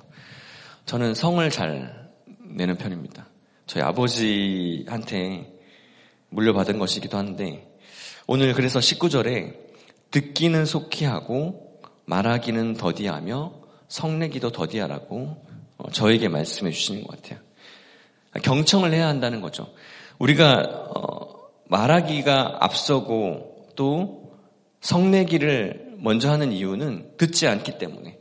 저는 0.87 1.15
성을 1.15 1.49
잘 1.51 2.11
내는 2.39 2.77
편입니다. 2.77 3.27
저희 3.67 3.83
아버지한테 3.83 5.53
물려받은 6.29 6.79
것이기도 6.79 7.17
한데 7.17 7.67
오늘 8.27 8.55
그래서 8.55 8.79
19절에 8.79 9.57
듣기는 10.11 10.65
속히 10.65 11.05
하고 11.05 11.81
말하기는 12.07 12.75
더디하며 12.75 13.53
성내기도 13.89 14.53
더디하라고 14.53 15.45
어, 15.79 15.91
저에게 15.91 16.29
말씀해 16.29 16.71
주시는 16.71 17.05
것 17.05 17.21
같아요. 17.21 17.41
경청을 18.43 18.93
해야 18.93 19.09
한다는 19.09 19.41
거죠. 19.41 19.73
우리가 20.19 20.91
어, 20.95 21.49
말하기가 21.67 22.59
앞서고 22.61 23.73
또 23.77 24.24
성내기를 24.85 25.95
먼저 25.99 26.31
하는 26.31 26.53
이유는 26.53 27.17
듣지 27.17 27.47
않기 27.47 27.79
때문에 27.79 28.19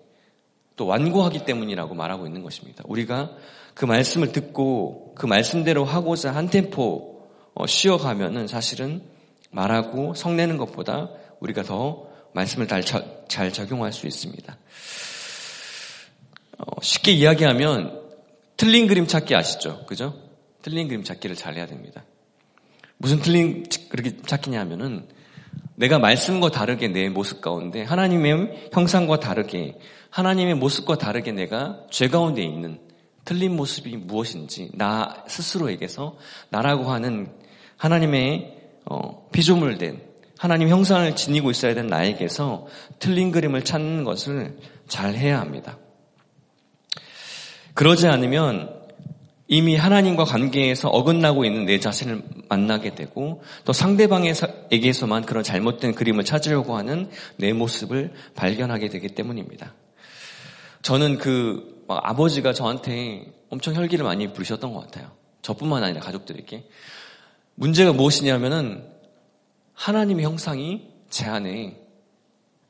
또 0.76 0.88
완고하기 0.88 1.46
때문이라고 1.46 1.94
말하고 1.94 2.26
있는 2.26 2.42
것입니다. 2.42 2.84
우리가 2.88 3.32
그 3.74 3.86
말씀을 3.86 4.32
듣고 4.32 5.14
그 5.16 5.26
말씀대로 5.26 5.84
하고자 5.84 6.34
한 6.34 6.50
템포 6.50 7.30
어, 7.54 7.68
쉬어가면은 7.68 8.48
사실은 8.48 9.04
말하고 9.52 10.16
성내는 10.16 10.58
것보다 10.58 11.10
우리가 11.40 11.64
더 11.64 12.08
말씀을 12.34 12.68
잘 12.68 12.84
잘 13.34 13.52
적용할 13.52 13.92
수 13.92 14.06
있습니다. 14.06 14.58
어, 16.60 16.82
쉽게 16.84 17.14
이야기하면 17.14 18.00
틀린 18.58 18.86
그림 18.88 19.08
찾기 19.08 19.36
아시죠? 19.36 19.86
그죠? 19.88 20.22
틀린 20.62 20.88
그림 20.88 21.04
찾기를 21.04 21.36
잘 21.36 21.56
해야 21.56 21.66
됩니다. 21.66 22.06
무슨 22.98 23.20
틀린 23.22 23.66
그렇게 23.90 24.16
찾기냐 24.18 24.60
하면은 24.60 25.08
내가 25.76 26.00
말씀과 26.00 26.50
다르게 26.50 26.88
내 26.88 27.10
모습 27.10 27.42
가운데 27.42 27.84
하나님의 27.84 28.70
형상과 28.72 29.20
다르게 29.20 29.78
하나님의 30.10 30.56
모습과 30.56 30.98
다르게 30.98 31.32
내가 31.32 31.80
죄 31.90 32.08
가운데 32.08 32.44
있는 32.44 32.80
틀린 33.26 33.56
모습이 33.56 33.98
무엇인지 33.98 34.72
나 34.74 35.24
스스로에게서 35.28 36.18
나라고 36.50 36.92
하는 36.92 37.32
하나님의 37.78 38.58
어, 38.86 39.28
피조물 39.32 39.78
된 39.78 40.02
하나님 40.38 40.68
형상을 40.68 41.16
지니고 41.16 41.52
있어야 41.52 41.74
되는 41.74 41.90
나에게서 41.90 42.68
틀린 43.00 43.32
그림을 43.32 43.64
찾는 43.64 44.04
것을 44.04 44.58
잘 44.88 45.16
해야 45.16 45.40
합니다. 45.40 45.78
그러지 47.74 48.08
않으면 48.08 48.83
이미 49.48 49.76
하나님과 49.76 50.24
관계에서 50.24 50.90
어긋나고 50.90 51.44
있는 51.46 51.66
내 51.66 51.80
자신을 51.80 52.24
만나게 52.50 52.96
되고 52.96 53.44
또 53.66 53.74
상대방에게서만 53.74 55.26
그런 55.26 55.44
잘못된 55.44 55.96
그림을 55.96 56.24
찾으려고 56.24 56.78
하는 56.78 57.10
내 57.38 57.52
모습을 57.52 58.14
발견하게 58.36 58.90
되기 58.90 59.10
때문입니다. 59.10 59.74
저는 60.82 61.18
그 61.18 61.84
아버지가 61.88 62.54
저한테 62.54 63.34
엄청 63.50 63.76
혈기를 63.76 64.06
많이 64.06 64.32
부르셨던 64.32 64.74
것 64.74 64.82
같아요. 64.82 65.12
저뿐만 65.42 65.84
아니라 65.84 66.02
가족들에게. 66.02 66.68
문제가 67.56 67.94
무엇이냐면은 67.94 68.84
하나님의 69.74 70.26
형상이 70.26 70.90
제 71.10 71.26
안에 71.26 71.80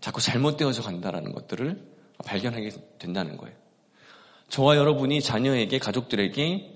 자꾸 0.01 0.22
잘못되어져 0.22 0.82
간다라는 0.82 1.32
것들을 1.32 1.82
발견하게 2.25 2.72
된다는 3.00 3.38
거예요. 3.38 3.56
저와 4.53 4.77
여러분이 4.77 5.19
자녀에게, 5.19 5.79
가족들에게 5.79 6.69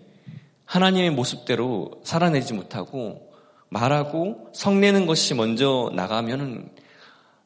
하나님의 0.66 1.12
모습대로 1.12 2.02
살아내지 2.04 2.56
못하고 2.56 3.32
말하고 3.70 4.50
성내는 4.52 5.06
것이 5.06 5.36
먼저 5.36 5.92
나가면은 5.94 6.72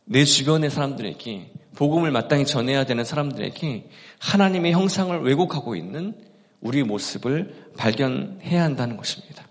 내 0.05 0.23
주변의 0.23 0.69
사람들에게 0.69 1.51
복음을 1.75 2.11
마땅히 2.11 2.45
전해야 2.45 2.85
되는 2.85 3.03
사람들에게 3.03 3.89
하나님의 4.19 4.71
형상을 4.71 5.21
왜곡하고 5.21 5.75
있는 5.75 6.15
우리 6.61 6.83
모습을 6.83 7.73
발견해야 7.75 8.63
한다는 8.63 8.95
것입니다. 8.95 9.45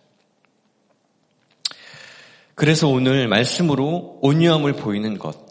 그래서 2.54 2.88
오늘 2.88 3.28
말씀으로 3.28 4.18
온유함을 4.22 4.72
보이는 4.76 5.18
것, 5.18 5.49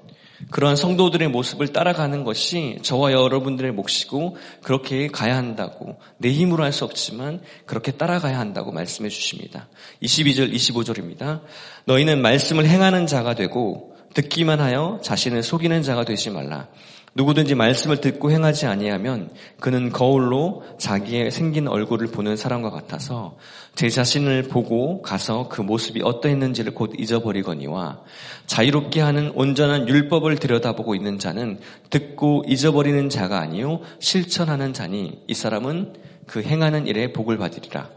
그러한 0.52 0.76
성도들의 0.76 1.28
모습을 1.28 1.68
따라가는 1.70 2.24
것이 2.24 2.80
저와 2.82 3.12
여러분들의 3.12 3.72
몫이고 3.74 4.38
그렇게 4.64 5.08
가야 5.08 5.36
한다고 5.36 5.98
내 6.18 6.32
힘으로 6.32 6.64
할 6.64 6.70
수 6.72 6.86
없지만 6.86 7.42
그렇게 7.66 7.92
따라가야 7.92 8.40
한다고 8.40 8.72
말씀해 8.72 9.10
주십니다. 9.10 9.68
22절 10.02 10.54
25절입니다. 10.54 11.42
너희는 11.86 12.22
말씀을 12.22 12.66
행하는 12.66 13.08
자가 13.08 13.34
되고 13.34 13.96
듣기만 14.14 14.60
하여 14.60 15.00
자신을 15.04 15.44
속이는 15.44 15.84
자가 15.84 16.06
되지 16.06 16.30
말라. 16.30 16.68
누구든지 17.16 17.56
말씀을 17.56 18.02
듣고 18.02 18.32
행하지 18.32 18.66
아니하면 18.66 19.30
그는 19.60 19.90
거울로 19.92 20.64
자기의 20.78 21.32
생긴 21.32 21.68
얼굴을 21.68 22.08
보는 22.08 22.38
사람과 22.38 22.70
같아서 22.70 23.38
제 23.76 23.90
자신을 23.90 24.44
보고 24.44 25.02
가서 25.02 25.48
그 25.50 25.62
모습이 25.62 26.02
어떠했는지를 26.04 26.74
곧 26.74 26.94
잊어버리거니와 26.98 28.02
자유롭게 28.46 29.02
하는 29.02 29.32
온전한 29.36 29.88
율법을 29.88 30.38
들여다보고 30.38 30.96
있는 30.96 31.20
자는 31.20 31.60
듣고 31.90 32.44
잊어버리는 32.48 33.10
자가 33.10 33.40
아니요 33.40 33.82
실천하는 34.00 34.74
자니 34.74 35.20
이 35.28 35.34
사람은 35.34 35.94
그 36.28 36.44
행하는 36.44 36.88
일에 36.88 37.12
복을 37.12 37.38
받으리라. 37.38 37.90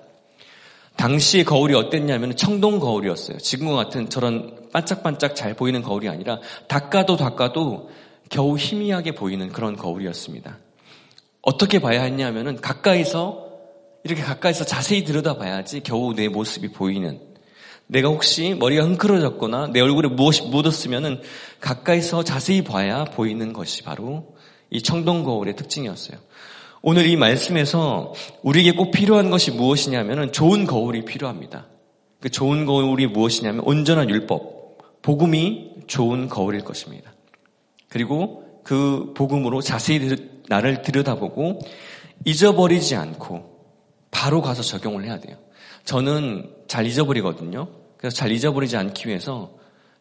당시 0.97 1.43
거울이 1.43 1.75
어땠냐면 1.75 2.37
청동 2.37 2.79
거울이었어요. 2.79 3.39
지금과 3.39 3.75
같은 3.75 4.09
저런 4.09 4.57
반짝반짝 4.73 5.35
잘 5.35 5.55
보이는 5.55 5.83
거울이 5.83 6.09
아니라 6.09 6.39
닦아도 6.69 7.17
닦아도 7.17 7.91
겨우 8.33 8.57
희미하게 8.57 9.13
보이는 9.13 9.51
그런 9.51 9.77
거울이었습니다. 9.77 10.59
어떻게 11.43 11.81
봐야 11.81 12.03
했냐면은 12.03 12.57
가까이서 12.57 13.47
이렇게 14.05 14.23
가까이서 14.23 14.65
자세히 14.65 15.05
들여다봐야지 15.05 15.81
겨우 15.81 16.15
내 16.15 16.29
모습이 16.29 16.73
보이는 16.73 17.21
내가 17.87 18.09
혹시 18.09 18.57
머리가 18.59 18.85
흥크러졌거나 18.85 19.69
내 19.69 19.81
얼굴에 19.81 20.09
무엇이 20.09 20.45
묻었으면은 20.45 21.21
가까이서 21.61 22.25
자세히 22.25 22.65
봐야 22.65 23.05
보이는 23.05 23.53
것이 23.53 23.83
바로 23.83 24.35
이 24.71 24.81
청동 24.81 25.25
거울의 25.25 25.55
특징이었어요. 25.57 26.19
오늘 26.81 27.07
이 27.07 27.17
말씀에서 27.17 28.15
우리에게 28.43 28.73
꼭 28.73 28.93
필요한 28.93 29.29
것이 29.29 29.51
무엇이냐면은 29.51 30.33
좋은 30.33 30.67
거울이 30.67 31.05
필요합니다. 31.05 31.67
그 32.19 32.31
좋은 32.31 32.65
거울이 32.65 33.09
무엇이냐면 33.09 33.63
온전한 33.67 34.09
율법, 34.09 35.03
복음이 35.03 35.73
좋은 35.87 36.31
거울일 36.31 36.65
것입니다. 36.65 37.12
그리고 37.93 38.43
그 38.65 39.13
복음으로 39.15 39.61
자세히 39.61 40.17
나를 40.49 40.81
들여다보고 40.81 41.59
잊어버리지 42.25 42.97
않고 42.97 43.67
바로 44.11 44.41
가서 44.41 44.63
적용을 44.63 45.05
해야 45.05 45.21
돼요. 45.21 45.37
저는 45.85 46.51
잘 46.69 46.87
잊어버리거든요. 46.87 47.69
그래서 47.99 48.17
잘 48.17 48.33
잊어버리지 48.33 48.79
않기 48.79 49.09
위해서 49.09 49.53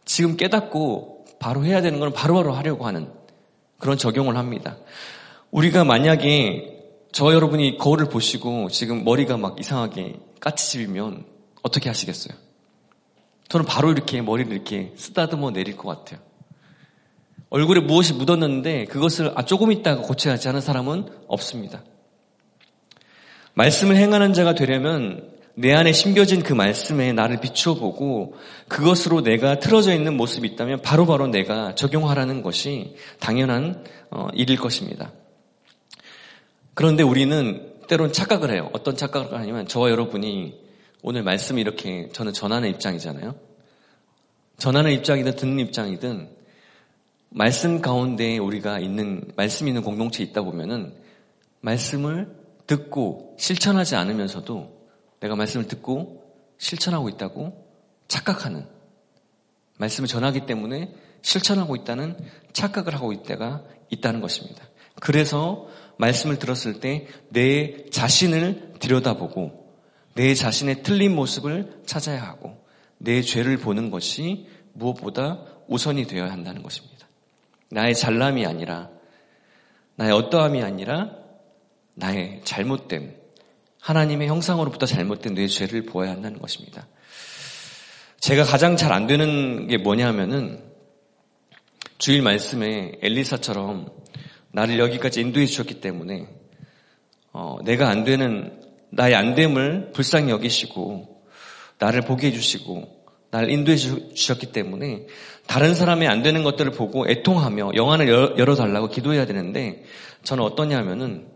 지금 0.06 0.38
깨닫고 0.38 1.26
바로 1.38 1.66
해야 1.66 1.82
되는 1.82 2.00
건 2.00 2.14
바로바로 2.14 2.54
하려고 2.54 2.88
하는 2.88 3.12
그런 3.78 3.98
적용을 3.98 4.38
합니다. 4.38 4.78
우리가 5.52 5.84
만약에 5.84 6.80
저 7.12 7.34
여러분이 7.34 7.78
거울을 7.78 8.08
보시고 8.08 8.70
지금 8.70 9.04
머리가 9.04 9.36
막 9.36 9.60
이상하게 9.60 10.18
까치집이면 10.40 11.26
어떻게 11.62 11.90
하시겠어요? 11.90 12.38
저는 13.50 13.66
바로 13.66 13.92
이렇게 13.92 14.22
머리를 14.22 14.50
이렇게 14.54 14.94
쓰다듬어 14.96 15.52
내릴 15.52 15.76
것 15.76 15.90
같아요. 15.90 16.31
얼굴에 17.52 17.82
무엇이 17.82 18.14
묻었는데 18.14 18.86
그것을 18.86 19.34
아, 19.36 19.44
조금 19.44 19.74
있다가 19.74 20.02
고쳐야지 20.04 20.48
하는 20.48 20.62
사람은 20.62 21.06
없습니다. 21.28 21.84
말씀을 23.56 23.98
행하는 23.98 24.34
자가 24.34 24.56
되려면 24.56 25.30
내 25.54 25.74
안에 25.74 25.92
심겨진 25.92 26.44
그 26.44 26.54
말씀에 26.54 27.12
나를 27.12 27.42
비추어 27.42 27.74
보고 27.74 28.36
그것으로 28.70 29.22
내가 29.22 29.60
틀어져 29.60 29.94
있는 29.94 30.16
모습이 30.16 30.48
있다면 30.48 30.82
바로바로 30.82 31.26
바로 31.26 31.28
내가 31.28 31.76
적용하라는 31.76 32.42
것이 32.42 32.96
당연한 33.20 33.84
어, 34.12 34.30
일일 34.34 34.58
것입니다. 34.58 35.12
그런데 36.74 37.04
우리는 37.04 37.70
때론 37.90 38.14
착각을 38.14 38.54
해요. 38.54 38.70
어떤 38.72 38.96
착각을 38.96 39.38
하냐면 39.38 39.68
저와 39.68 39.90
여러분이 39.90 40.58
오늘 41.04 41.24
말씀이 41.24 41.60
이렇게 41.60 42.08
저는 42.14 42.32
전하는 42.32 42.70
입장이잖아요. 42.70 43.36
전하는 44.58 44.94
입장이든 44.94 45.36
듣는 45.36 45.60
입장이든 45.60 46.41
말씀 47.34 47.82
가운데 47.82 48.38
우리가 48.38 48.80
있는 48.80 49.32
말씀 49.38 49.68
있는 49.68 49.82
공동체에 49.84 50.26
있다 50.26 50.42
보면은 50.42 50.94
말씀을 51.62 52.36
듣고 52.68 53.36
실천하지 53.40 53.96
않으면서도 53.96 54.90
내가 55.22 55.36
말씀을 55.38 55.68
듣고 55.68 56.24
실천하고 56.58 57.08
있다고 57.08 57.66
착각하는 58.10 58.68
말씀을 59.78 60.10
전하기 60.10 60.46
때문에 60.46 60.94
실천하고 61.22 61.78
있다는 61.78 62.18
착각을 62.52 62.96
하고 62.96 63.14
있다가 63.14 63.64
있다는 63.90 64.20
것입니다. 64.20 64.64
그래서 65.00 65.68
말씀을 65.98 66.38
들었을 66.38 66.82
때 66.82 67.08
내 67.30 67.86
자신을 67.92 68.74
들여다보고 68.80 69.62
내 70.16 70.34
자신의 70.34 70.84
틀린 70.84 71.16
모습을 71.16 71.82
찾아야 71.86 72.22
하고 72.24 72.58
내 72.98 73.22
죄를 73.22 73.58
보는 73.58 73.90
것이 73.90 74.48
무엇보다 74.74 75.46
우선이 75.68 76.08
되어야 76.08 76.30
한다는 76.30 76.62
것입니다. 76.62 76.91
나의 77.72 77.96
잘남이 77.96 78.46
아니라 78.46 78.90
나의 79.96 80.12
어떠함이 80.12 80.62
아니라 80.62 81.12
나의 81.96 82.42
잘못됨 82.44 83.16
하나님의 83.80 84.28
형상으로부터 84.28 84.86
잘못된 84.86 85.34
내 85.34 85.48
죄를 85.48 85.86
보아야 85.86 86.12
한다는 86.12 86.40
것입니다. 86.40 86.88
제가 88.20 88.44
가장 88.44 88.78
잘 88.78 88.92
안 88.92 89.08
되는 89.08 89.68
게 89.68 89.78
뭐냐면은 89.78 90.64
주일 91.98 92.22
말씀에 92.22 92.94
엘리사처럼 93.02 93.90
나를 94.52 94.78
여기까지 94.80 95.22
인도해 95.22 95.46
주셨기 95.46 95.82
때문에 95.82 96.28
어, 97.32 97.58
내가 97.64 97.90
안 97.90 98.04
되는 98.04 98.62
나의 98.90 99.16
안됨을 99.16 99.94
불쌍히 99.94 100.30
여기시고 100.30 101.24
나를 101.80 102.02
보게 102.02 102.28
해주시고 102.28 103.06
나를 103.32 103.50
인도해 103.50 103.78
주셨기 103.78 104.52
때문에 104.52 105.08
다른 105.52 105.76
사람이 105.76 106.08
안 106.08 106.24
되는 106.24 106.44
것들을 106.44 106.72
보고 106.72 107.10
애통하며 107.10 107.72
영안을 107.76 108.08
열어달라고 108.08 108.88
기도해야 108.88 109.26
되는데 109.26 109.84
저는 110.24 110.46
어떠냐면은 110.46 111.28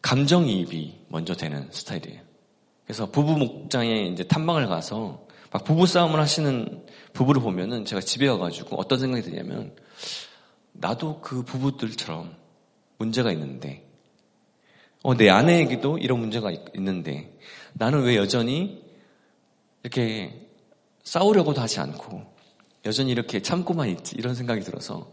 감정이입이 0.00 1.06
먼저 1.08 1.34
되는 1.34 1.66
스타일이에요. 1.72 2.20
그래서 2.84 3.10
부부 3.10 3.36
목장에 3.36 4.02
이제 4.02 4.22
탐방을 4.22 4.68
가서 4.68 5.26
막 5.50 5.64
부부 5.64 5.88
싸움을 5.88 6.20
하시는 6.20 6.84
부부를 7.12 7.42
보면은 7.42 7.84
제가 7.84 8.00
집에 8.00 8.28
와가지고 8.28 8.76
어떤 8.76 9.00
생각이 9.00 9.28
드냐면 9.28 9.74
나도 10.70 11.20
그 11.20 11.42
부부들처럼 11.42 12.36
문제가 12.96 13.32
있는데, 13.32 13.88
어, 15.02 15.16
내 15.16 15.28
아내에게도 15.30 15.98
이런 15.98 16.20
문제가 16.20 16.52
있는데, 16.76 17.36
나는 17.72 18.04
왜 18.04 18.14
여전히 18.14 18.84
이렇게 19.82 20.46
싸우려고도 21.02 21.60
하지 21.60 21.80
않고, 21.80 22.38
여전히 22.84 23.12
이렇게 23.12 23.40
참고만 23.40 23.88
있지, 23.88 24.16
이런 24.16 24.34
생각이 24.34 24.62
들어서, 24.62 25.12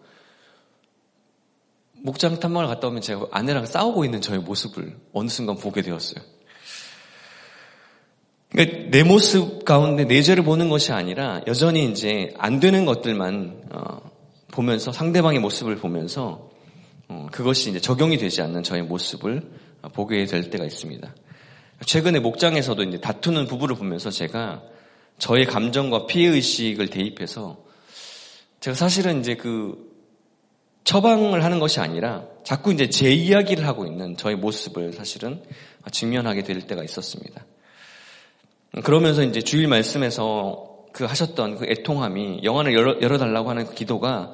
목장 1.93 2.39
탐방을 2.39 2.67
갔다 2.67 2.87
오면 2.87 3.01
제가 3.01 3.27
아내랑 3.31 3.65
싸우고 3.65 4.05
있는 4.05 4.21
저의 4.21 4.39
모습을 4.39 4.95
어느 5.13 5.29
순간 5.29 5.57
보게 5.57 5.81
되었어요. 5.81 6.23
그러니까 8.49 8.89
내 8.91 9.03
모습 9.03 9.65
가운데 9.65 10.05
내 10.05 10.21
죄를 10.21 10.43
보는 10.43 10.69
것이 10.69 10.93
아니라 10.93 11.41
여전히 11.47 11.89
이제 11.89 12.33
안 12.37 12.59
되는 12.59 12.85
것들만 12.85 13.63
어, 13.71 14.11
보면서 14.51 14.91
상대방의 14.91 15.39
모습을 15.39 15.75
보면서 15.75 16.49
어, 17.09 17.27
그것이 17.31 17.69
이제 17.69 17.79
적용이 17.79 18.17
되지 18.17 18.41
않는 18.41 18.63
저의 18.63 18.83
모습을 18.83 19.41
보게 19.93 20.25
될 20.25 20.49
때가 20.49 20.65
있습니다. 20.65 21.13
최근에 21.85 22.19
목장에서도 22.19 22.81
이제 22.83 22.99
다투는 22.99 23.47
부부를 23.47 23.75
보면서 23.75 24.09
제가 24.09 24.63
저의 25.17 25.45
감정과 25.45 26.05
피해 26.05 26.29
의식을 26.29 26.89
대입해서 26.89 27.57
제가 28.59 28.75
사실은 28.75 29.19
이제 29.19 29.35
그 29.35 29.87
처방을 30.83 31.43
하는 31.43 31.59
것이 31.59 31.79
아니라 31.79 32.23
자꾸 32.43 32.71
이제 32.71 32.89
제 32.89 33.11
이야기를 33.11 33.67
하고 33.67 33.85
있는 33.85 34.15
저의 34.15 34.37
모습을 34.37 34.93
사실은 34.93 35.43
직면하게 35.91 36.43
될 36.43 36.61
때가 36.61 36.83
있었습니다. 36.83 37.45
그러면서 38.83 39.23
이제 39.23 39.41
주일 39.41 39.67
말씀에서 39.67 40.85
그 40.93 41.05
하셨던 41.05 41.57
그 41.57 41.65
애통함이 41.65 42.41
영안을 42.43 42.73
열어, 42.73 43.01
열어달라고 43.01 43.49
하는 43.49 43.65
그 43.65 43.75
기도가 43.75 44.33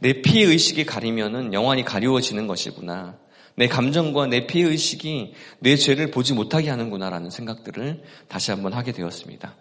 내 0.00 0.22
피해 0.22 0.44
의식이 0.44 0.84
가리면은 0.84 1.52
영안이 1.54 1.84
가리워지는 1.84 2.46
것이구나. 2.46 3.16
내 3.54 3.68
감정과 3.68 4.26
내 4.26 4.46
피해 4.46 4.68
의식이 4.68 5.34
내 5.60 5.76
죄를 5.76 6.10
보지 6.10 6.34
못하게 6.34 6.70
하는구나라는 6.70 7.30
생각들을 7.30 8.02
다시 8.28 8.50
한번 8.50 8.72
하게 8.72 8.92
되었습니다. 8.92 9.54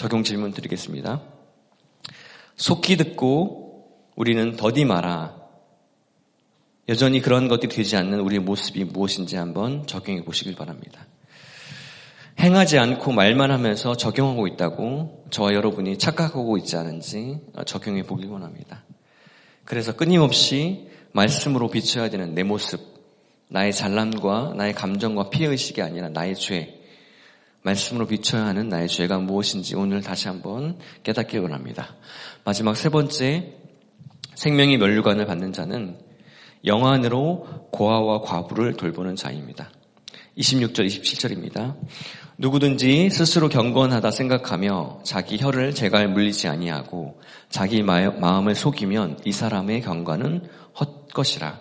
적용 0.00 0.22
질문 0.22 0.52
드리겠습니다. 0.52 1.20
속기 2.56 2.96
듣고 2.96 3.84
우리는 4.16 4.56
더디 4.56 4.86
마라. 4.86 5.36
여전히 6.88 7.20
그런 7.20 7.48
것들이 7.48 7.76
되지 7.76 7.98
않는 7.98 8.20
우리의 8.20 8.40
모습이 8.40 8.84
무엇인지 8.84 9.36
한번 9.36 9.86
적용해 9.86 10.24
보시길 10.24 10.54
바랍니다. 10.56 11.06
행하지 12.38 12.78
않고 12.78 13.12
말만 13.12 13.50
하면서 13.50 13.94
적용하고 13.94 14.46
있다고 14.46 15.26
저와 15.28 15.52
여러분이 15.52 15.98
착각하고 15.98 16.56
있지 16.56 16.78
않은지 16.78 17.38
적용해 17.66 18.04
보길 18.04 18.30
원합니다. 18.30 18.84
그래서 19.66 19.94
끊임없이 19.94 20.88
말씀으로 21.12 21.68
비춰야 21.68 22.08
되는 22.08 22.34
내 22.34 22.42
모습, 22.42 22.80
나의 23.50 23.74
잘남과 23.74 24.54
나의 24.56 24.72
감정과 24.72 25.28
피해의식이 25.28 25.82
아니라 25.82 26.08
나의 26.08 26.36
죄, 26.36 26.79
말씀으로 27.62 28.06
비춰야 28.06 28.46
하는 28.46 28.68
나의 28.68 28.88
죄가 28.88 29.18
무엇인지 29.18 29.76
오늘 29.76 30.00
다시 30.02 30.28
한번 30.28 30.78
깨닫기 31.02 31.38
원합니다. 31.38 31.96
마지막 32.44 32.76
세 32.76 32.88
번째, 32.88 33.54
생명의 34.34 34.78
면류관을 34.78 35.26
받는 35.26 35.52
자는 35.52 35.98
영안으로 36.64 37.68
고아와 37.72 38.20
과부를 38.20 38.74
돌보는 38.74 39.16
자입니다. 39.16 39.70
26절, 40.38 40.86
27절입니다. 40.86 41.76
누구든지 42.38 43.10
스스로 43.10 43.50
경건하다 43.50 44.10
생각하며 44.10 45.00
자기 45.02 45.36
혀를 45.36 45.74
제갈 45.74 46.08
물리지 46.08 46.48
아니하고 46.48 47.20
자기 47.50 47.82
마음을 47.82 48.54
속이면 48.54 49.18
이 49.26 49.32
사람의 49.32 49.82
경건은 49.82 50.48
헛것이라. 50.78 51.60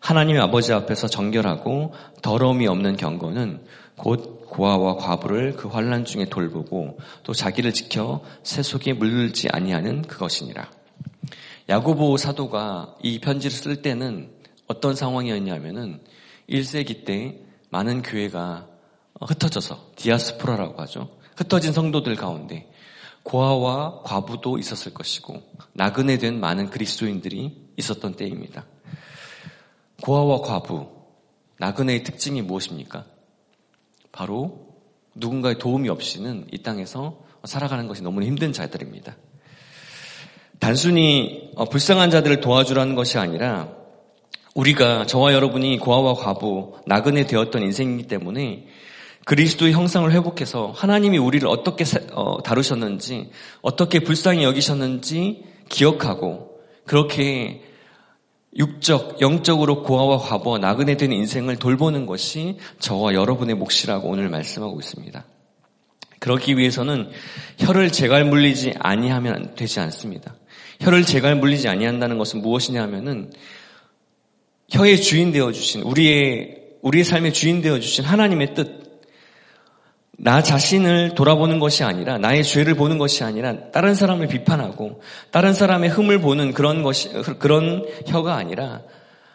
하나님의 0.00 0.40
아버지 0.40 0.72
앞에서 0.72 1.08
정결하고 1.08 1.92
더러움이 2.22 2.66
없는 2.66 2.96
경건은 2.96 3.64
곧 3.96 4.43
고아와 4.54 4.96
과부를 4.96 5.56
그 5.56 5.66
환란 5.68 6.04
중에 6.04 6.26
돌보고 6.26 6.98
또 7.24 7.32
자기를 7.32 7.72
지켜 7.72 8.22
세속에 8.44 8.92
물들지 8.92 9.48
아니하는 9.50 10.02
그것이니라. 10.02 10.70
야고보 11.68 12.16
사도가 12.16 12.94
이 13.02 13.18
편지를 13.18 13.50
쓸 13.50 13.82
때는 13.82 14.30
어떤 14.68 14.94
상황이었냐면은 14.94 16.00
1세기 16.48 17.04
때 17.04 17.40
많은 17.70 18.02
교회가 18.02 18.68
흩어져서 19.20 19.92
디아스포라라고 19.96 20.80
하죠. 20.82 21.08
흩어진 21.36 21.72
성도들 21.72 22.14
가운데 22.14 22.70
고아와 23.24 24.02
과부도 24.04 24.58
있었을 24.58 24.94
것이고 24.94 25.42
나그네 25.72 26.18
된 26.18 26.38
많은 26.38 26.70
그리스도인들이 26.70 27.70
있었던 27.76 28.14
때입니다. 28.14 28.66
고아와 30.02 30.42
과부, 30.42 30.86
나그네의 31.58 32.04
특징이 32.04 32.42
무엇입니까? 32.42 33.13
바로 34.14 34.68
누군가의 35.16 35.58
도움이 35.58 35.88
없이는 35.88 36.46
이 36.52 36.62
땅에서 36.62 37.18
살아가는 37.44 37.88
것이 37.88 38.00
너무나 38.02 38.24
힘든 38.26 38.52
자들입니다. 38.52 39.16
단순히 40.60 41.50
어, 41.56 41.64
불쌍한 41.64 42.10
자들을 42.10 42.40
도와주라는 42.40 42.94
것이 42.94 43.18
아니라 43.18 43.68
우리가 44.54 45.06
저와 45.06 45.34
여러분이 45.34 45.78
고아와 45.78 46.14
과부, 46.14 46.78
나그네 46.86 47.26
되었던 47.26 47.60
인생이기 47.60 48.06
때문에 48.06 48.68
그리스도의 49.24 49.72
형상을 49.72 50.10
회복해서 50.12 50.72
하나님이 50.76 51.18
우리를 51.18 51.48
어떻게 51.48 51.84
어, 52.12 52.40
다루셨는지, 52.42 53.30
어떻게 53.62 53.98
불쌍히 53.98 54.44
여기셨는지 54.44 55.42
기억하고 55.68 56.60
그렇게 56.86 57.62
육적, 58.56 59.20
영적으로 59.20 59.82
고아와 59.82 60.18
과부와 60.18 60.58
나그네 60.58 60.96
된 60.96 61.12
인생을 61.12 61.56
돌보는 61.56 62.06
것이 62.06 62.58
저와 62.78 63.14
여러분의 63.14 63.56
몫이라고 63.56 64.08
오늘 64.08 64.28
말씀하고 64.28 64.78
있습니다. 64.78 65.24
그러기 66.20 66.56
위해서는 66.56 67.10
혀를 67.58 67.92
제갈 67.92 68.24
물리지 68.24 68.74
아니하면 68.78 69.54
되지 69.56 69.80
않습니다. 69.80 70.34
혀를 70.80 71.04
제갈 71.04 71.34
물리지 71.36 71.68
아니한다는 71.68 72.16
것은 72.16 72.40
무엇이냐 72.40 72.82
하면은 72.84 73.30
혀의 74.70 75.00
주인 75.00 75.32
되어 75.32 75.52
주신 75.52 75.82
우리의 75.82 76.62
우리의 76.82 77.04
삶의 77.04 77.32
주인 77.32 77.60
되어 77.60 77.80
주신 77.80 78.04
하나님의 78.04 78.54
뜻. 78.54 78.83
나 80.16 80.42
자신을 80.42 81.14
돌아보는 81.14 81.58
것이 81.58 81.82
아니라 81.82 82.18
나의 82.18 82.44
죄를 82.44 82.74
보는 82.74 82.98
것이 82.98 83.24
아니라 83.24 83.70
다른 83.72 83.94
사람을 83.94 84.28
비판하고 84.28 85.02
다른 85.30 85.54
사람의 85.54 85.90
흠을 85.90 86.20
보는 86.20 86.52
그런 86.52 86.82
것이 86.82 87.10
그런 87.38 87.84
혀가 88.06 88.34
아니라 88.34 88.82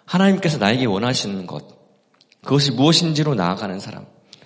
하나님께서 0.05 0.57
나에게 0.57 0.85
원하시는 0.85 1.45
것 1.45 1.79
그것이 2.43 2.71
무엇인지로 2.71 3.35
나아가는 3.35 3.79
사람. 3.79 4.05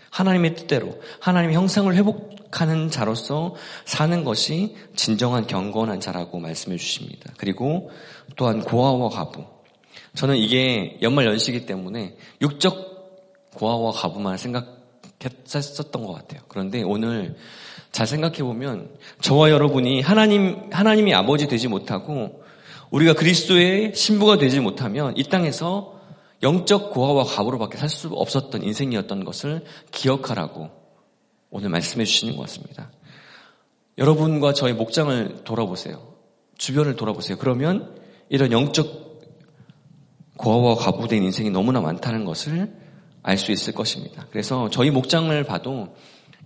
하나님의 0.09 0.55
뜻대로 0.55 0.99
하나님의 1.21 1.55
형상을 1.55 1.93
회복하는 1.95 2.91
자로서 2.91 3.55
사는 3.85 4.23
것이 4.23 4.75
진정한 4.95 5.47
경건한 5.47 5.99
자라고 6.01 6.39
말씀해 6.39 6.77
주십니다. 6.77 7.31
그리고 7.37 7.89
또한 8.35 8.61
고아와 8.61 9.09
과부 9.09 9.43
저는 10.13 10.35
이게 10.37 10.99
연말 11.01 11.25
연시기 11.25 11.65
때문에 11.65 12.15
육적 12.41 13.49
고아와 13.55 13.91
가부만 13.91 14.37
생각 14.37 14.82
했었던 15.25 16.05
것 16.05 16.13
같아요. 16.13 16.41
그런데 16.47 16.83
오늘 16.83 17.35
잘 17.91 18.07
생각해 18.07 18.37
보면 18.39 18.89
저와 19.21 19.51
여러분이 19.51 20.01
하나님 20.01 20.69
하나님이 20.71 21.13
아버지 21.13 21.47
되지 21.47 21.67
못하고 21.67 22.43
우리가 22.91 23.13
그리스도의 23.13 23.93
신부가 23.95 24.37
되지 24.37 24.59
못하면 24.59 25.13
이 25.17 25.23
땅에서 25.23 25.99
영적 26.43 26.91
고아와 26.91 27.23
가부로밖에 27.23 27.77
살 27.77 27.89
수 27.89 28.07
없었던 28.09 28.63
인생이었던 28.63 29.23
것을 29.23 29.63
기억하라고 29.91 30.69
오늘 31.49 31.69
말씀해 31.69 32.05
주시는 32.05 32.35
것 32.35 32.41
같습니다. 32.43 32.91
여러분과 33.97 34.53
저의 34.53 34.73
목장을 34.73 35.43
돌아보세요. 35.43 36.13
주변을 36.57 36.95
돌아보세요. 36.95 37.37
그러면 37.37 37.95
이런 38.29 38.51
영적 38.51 39.21
고아와 40.37 40.75
과부된 40.75 41.23
인생이 41.23 41.51
너무나 41.51 41.79
많다는 41.79 42.25
것을 42.25 42.82
알 43.23 43.37
수 43.37 43.51
있을 43.51 43.73
것입니다. 43.73 44.27
그래서 44.31 44.69
저희 44.69 44.91
목장을 44.91 45.43
봐도 45.45 45.95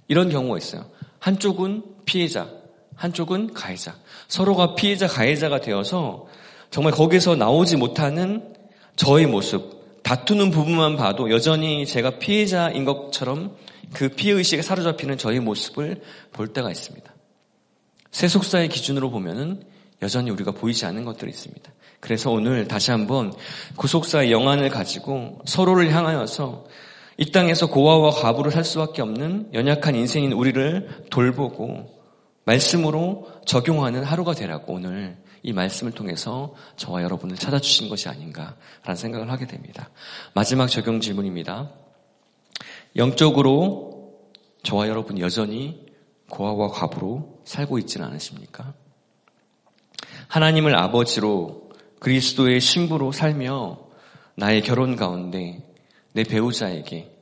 이런 0.08 0.30
경우가 0.30 0.58
있어요. 0.58 0.86
한쪽은 1.20 1.84
피해자, 2.06 2.50
한쪽은 2.96 3.54
가해자. 3.54 3.96
서로가 4.28 4.76
피해자, 4.76 5.08
가해자가 5.08 5.60
되어서 5.60 6.28
정말 6.70 6.94
거기서 6.94 7.36
나오지 7.36 7.78
못하는 7.78 8.54
저의 8.96 9.26
모습, 9.26 10.02
다투는 10.04 10.52
부분만 10.52 10.96
봐도 10.96 11.30
여전히 11.32 11.86
제가 11.86 12.20
피해자인 12.20 12.86
것처럼 12.86 13.56
그 13.94 14.10
피해의식에 14.10 14.62
사로잡히는 14.62 15.18
저의 15.18 15.40
모습을 15.40 16.02
볼 16.32 16.48
때가 16.48 16.72
있습니다. 16.72 17.14
세속사의 18.12 18.70
기준으로 18.70 19.10
보면은 19.10 19.64
여전히 20.02 20.30
우리가 20.30 20.52
보이지 20.52 20.86
않는 20.86 21.06
것들이 21.06 21.32
있습니다. 21.32 21.72
그래서 22.00 22.32
오늘 22.32 22.68
다시 22.68 22.92
한번 22.92 23.34
구속사의 23.76 24.32
영안을 24.32 24.70
가지고 24.70 25.40
서로를 25.46 25.92
향하여서 25.94 26.66
이 27.18 27.32
땅에서 27.32 27.68
고아와 27.68 28.12
과부를 28.12 28.52
살 28.52 28.64
수밖에 28.64 29.02
없는 29.02 29.50
연약한 29.54 29.96
인생인 29.96 30.34
우리를 30.34 31.08
돌보고 31.10 31.98
말씀으로 32.46 33.28
적용하는 33.46 34.04
하루가 34.04 34.34
되라고 34.34 34.74
오늘 34.74 35.18
이 35.42 35.52
말씀을 35.52 35.92
통해서 35.92 36.54
저와 36.76 37.04
여러분을 37.04 37.36
찾아주신 37.36 37.90
것이 37.90 38.08
아닌가라는 38.08 38.96
생각을 38.96 39.32
하게 39.32 39.48
됩니다. 39.48 39.90
마지막 40.34 40.68
적용 40.68 41.02
질문입니다. 41.02 41.72
영적으로 42.96 44.14
저와 44.64 44.88
여러분 44.88 45.20
여전히 45.20 45.86
고아와 46.30 46.70
과부로 46.70 47.42
살고 47.46 47.80
있지는 47.80 48.08
않으십니까? 48.08 48.74
하나님을 50.28 50.76
아버지로 50.76 51.70
그리스도의 52.00 52.62
신부로 52.62 53.12
살며 53.12 53.80
나의 54.36 54.62
결혼 54.62 54.96
가운데 54.96 55.64
내 56.14 56.24
배우자에게 56.24 57.14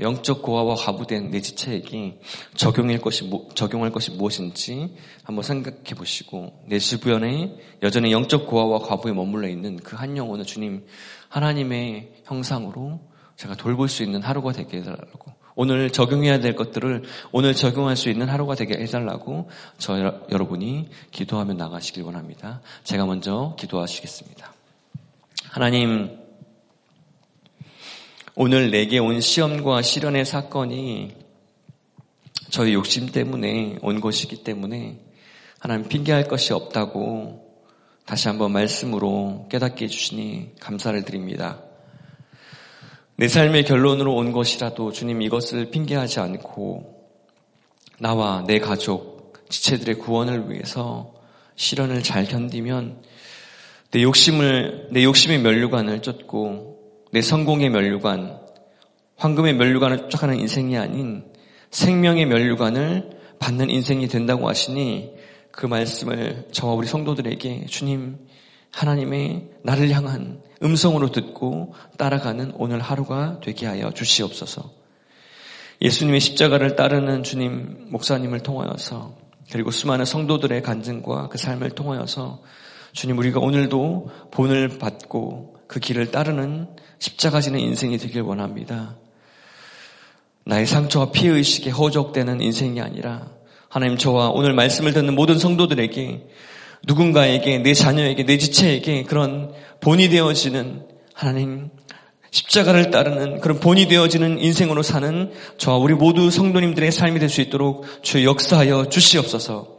영적 0.00 0.40
고아와 0.42 0.74
과부된 0.76 1.30
내 1.30 1.40
지체에게 1.42 2.20
적용할 2.54 2.98
것이 2.98 3.30
적용할 3.54 3.90
것이 3.90 4.10
무엇인지 4.12 4.96
한번 5.22 5.42
생각해 5.42 5.94
보시고 5.96 6.64
내 6.66 6.78
주변에 6.78 7.54
여전히 7.82 8.10
영적 8.10 8.46
고아와 8.46 8.78
과부에 8.78 9.12
머물러 9.12 9.48
있는 9.48 9.76
그 9.76 9.96
한 9.96 10.16
영혼을 10.16 10.46
주님 10.46 10.86
하나님의 11.28 12.22
형상으로 12.24 13.00
제가 13.36 13.54
돌볼 13.56 13.88
수 13.88 14.02
있는 14.02 14.22
하루가 14.22 14.52
되게 14.52 14.78
해달라고 14.78 15.32
오늘 15.54 15.90
적용해야 15.90 16.40
될 16.40 16.54
것들을 16.56 17.02
오늘 17.30 17.54
적용할 17.54 17.96
수 17.96 18.08
있는 18.08 18.28
하루가 18.28 18.54
되게 18.54 18.74
해달라고 18.74 19.50
저 19.78 19.98
여러분이 20.30 20.88
기도하며 21.10 21.54
나가시길 21.54 22.02
원합니다. 22.02 22.60
제가 22.84 23.04
먼저 23.06 23.56
기도하시겠습니다. 23.58 24.52
하나님, 25.50 26.18
오늘 28.34 28.70
내게 28.70 28.98
온 28.98 29.20
시험과 29.20 29.82
시련의 29.82 30.24
사건이 30.24 31.14
저희 32.48 32.72
욕심 32.72 33.06
때문에 33.12 33.76
온 33.82 34.00
것이기 34.00 34.44
때문에 34.44 34.98
하나님 35.58 35.88
핑계할 35.88 36.28
것이 36.28 36.52
없다고 36.52 37.52
다시 38.06 38.28
한번 38.28 38.52
말씀으로 38.52 39.46
깨닫게 39.50 39.84
해주시니 39.84 40.56
감사를 40.60 41.02
드립니다. 41.04 41.62
내 43.16 43.28
삶의 43.28 43.64
결론으로 43.64 44.14
온 44.14 44.32
것이라도 44.32 44.90
주님 44.92 45.22
이것을 45.22 45.70
핑계하지 45.70 46.20
않고 46.20 47.02
나와 47.98 48.44
내 48.46 48.58
가족, 48.58 49.34
지체들의 49.48 49.96
구원을 49.96 50.50
위해서 50.50 51.14
시련을 51.56 52.02
잘 52.02 52.24
견디면 52.24 53.02
내 53.90 54.02
욕심을, 54.02 54.88
내 54.90 55.04
욕심의 55.04 55.40
면류관을 55.40 56.00
쫓고 56.02 56.78
내 57.12 57.20
성공의 57.20 57.68
면류관, 57.68 58.40
황금의 59.16 59.54
면류관을 59.54 59.98
쫓아가는 59.98 60.38
인생이 60.40 60.78
아닌 60.78 61.24
생명의 61.70 62.26
면류관을 62.26 63.10
받는 63.38 63.70
인생이 63.70 64.08
된다고 64.08 64.48
하시니 64.48 65.12
그 65.50 65.66
말씀을 65.66 66.48
저와 66.52 66.72
우리 66.72 66.86
성도들에게 66.86 67.66
주님 67.66 68.16
하나님의 68.72 69.50
나를 69.62 69.90
향한 69.90 70.42
음성으로 70.62 71.10
듣고 71.10 71.74
따라가는 71.98 72.52
오늘 72.56 72.80
하루가 72.80 73.40
되게 73.42 73.66
하여 73.66 73.90
주시옵소서. 73.92 74.70
예수님의 75.80 76.20
십자가를 76.20 76.76
따르는 76.76 77.22
주님 77.22 77.86
목사님을 77.90 78.40
통하여서 78.40 79.16
그리고 79.50 79.70
수많은 79.70 80.04
성도들의 80.04 80.62
간증과 80.62 81.28
그 81.28 81.38
삶을 81.38 81.70
통하여서 81.70 82.42
주님 82.92 83.18
우리가 83.18 83.40
오늘도 83.40 84.10
본을 84.30 84.78
받고 84.78 85.56
그 85.66 85.80
길을 85.80 86.10
따르는 86.10 86.68
십자가 86.98 87.40
지는 87.40 87.58
인생이 87.58 87.98
되길 87.98 88.22
원합니다. 88.22 88.96
나의 90.44 90.66
상처와 90.66 91.10
피의식에 91.10 91.70
허적되는 91.70 92.40
인생이 92.40 92.80
아니라 92.80 93.26
하나님 93.68 93.96
저와 93.96 94.30
오늘 94.30 94.52
말씀을 94.54 94.92
듣는 94.92 95.14
모든 95.14 95.38
성도들에게 95.38 96.28
누군가에게, 96.84 97.58
내 97.58 97.74
자녀에게, 97.74 98.24
내 98.24 98.38
지체에게 98.38 99.04
그런 99.04 99.52
본이 99.80 100.08
되어지는 100.08 100.86
하나님 101.14 101.70
십자가를 102.32 102.90
따르는 102.90 103.40
그런 103.40 103.60
본이 103.60 103.86
되어지는 103.86 104.38
인생으로 104.38 104.82
사는 104.82 105.30
저와 105.58 105.76
우리 105.76 105.94
모두 105.94 106.30
성도님들의 106.30 106.90
삶이 106.90 107.20
될 107.20 107.28
수 107.28 107.40
있도록 107.42 107.84
주 108.02 108.24
역사하여 108.24 108.88
주시옵소서. 108.88 109.76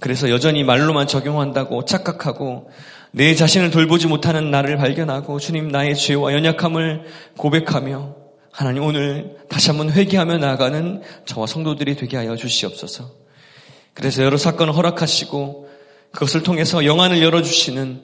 그래서 0.00 0.28
여전히 0.28 0.64
말로만 0.64 1.06
적용한다고 1.06 1.84
착각하고 1.84 2.70
내 3.12 3.34
자신을 3.34 3.70
돌보지 3.70 4.08
못하는 4.08 4.50
나를 4.50 4.76
발견하고 4.76 5.38
주님 5.38 5.68
나의 5.68 5.96
죄와 5.96 6.32
연약함을 6.34 7.04
고백하며 7.38 8.14
하나님 8.50 8.82
오늘 8.82 9.36
다시 9.48 9.68
한번 9.68 9.90
회개하며 9.90 10.38
나아가는 10.38 11.02
저와 11.24 11.46
성도들이 11.46 11.96
되게 11.96 12.16
하여 12.16 12.36
주시옵소서. 12.36 13.10
그래서 13.94 14.22
여러 14.22 14.36
사건을 14.36 14.74
허락하시고 14.76 15.68
그것을 16.12 16.42
통해서 16.42 16.84
영안을 16.84 17.22
열어주시는 17.22 18.02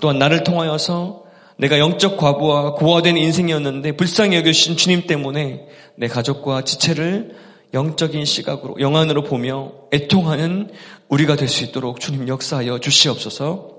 또한 0.00 0.18
나를 0.18 0.44
통하여서 0.44 1.24
내가 1.58 1.78
영적 1.78 2.16
과부와 2.18 2.74
고아된 2.74 3.16
인생이었는데 3.16 3.92
불쌍히 3.92 4.36
여겨주신 4.36 4.76
주님 4.76 5.06
때문에 5.06 5.66
내 5.96 6.06
가족과 6.06 6.62
지체를 6.62 7.34
영적인 7.72 8.24
시각으로 8.24 8.78
영안으로 8.80 9.24
보며 9.24 9.72
애통하는 9.92 10.70
우리가 11.08 11.36
될 11.36 11.48
수 11.48 11.64
있도록 11.64 12.00
주님 12.00 12.28
역사하여 12.28 12.78
주시옵소서. 12.80 13.74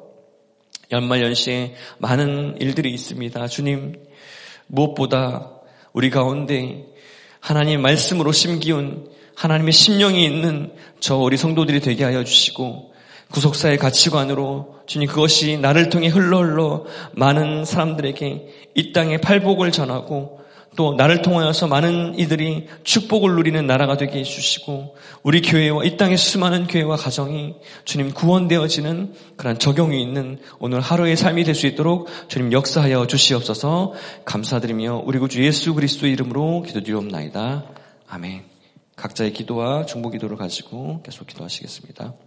연말연시에 0.91 1.75
많은 1.97 2.57
일들이 2.59 2.91
있습니다. 2.91 3.47
주님 3.47 3.95
무엇보다 4.67 5.51
우리 5.93 6.09
가운데 6.09 6.85
하나님 7.39 7.81
말씀으로 7.81 8.31
심기운 8.31 9.09
하나님의 9.35 9.71
심령이 9.73 10.25
있는 10.25 10.73
저 10.99 11.17
우리 11.17 11.37
성도들이 11.37 11.81
되게 11.81 12.03
하여 12.03 12.23
주시고 12.23 12.93
구속사의 13.31 13.77
가치관으로 13.77 14.77
주님 14.85 15.07
그것이 15.07 15.57
나를 15.57 15.89
통해 15.89 16.07
흘러 16.07 16.39
흘러 16.39 16.85
많은 17.13 17.65
사람들에게 17.65 18.47
이 18.75 18.93
땅에 18.93 19.17
팔복을 19.17 19.71
전하고 19.71 20.37
또 20.77 20.93
나를 20.93 21.23
통하여서 21.23 21.67
많은 21.67 22.19
이들이 22.19 22.67
축복을 22.83 23.35
누리는 23.35 23.65
나라가 23.65 23.97
되게 23.97 24.19
해주시고 24.19 24.95
우리 25.23 25.41
교회와 25.41 25.83
이 25.83 25.97
땅의 25.97 26.17
수많은 26.17 26.67
교회와 26.67 26.97
가정이 26.97 27.55
주님 27.83 28.13
구원되어지는 28.13 29.13
그런 29.37 29.57
적용이 29.57 29.99
있는 30.01 30.39
오늘 30.59 30.79
하루의 30.79 31.17
삶이 31.17 31.43
될 31.43 31.55
수 31.55 31.65
있도록 31.65 32.07
주님 32.27 32.53
역사하여 32.53 33.07
주시옵소서 33.07 33.93
감사드리며 34.25 35.01
우리 35.03 35.17
구주 35.17 35.43
예수 35.43 35.73
그리스도 35.73 36.05
이름으로 36.05 36.61
기도드리옵나이다. 36.61 37.65
아멘. 38.07 38.43
각자의 38.95 39.33
기도와 39.33 39.87
중보 39.87 40.11
기도를 40.11 40.37
가지고 40.37 41.01
계속 41.01 41.25
기도하시겠습니다. 41.25 42.26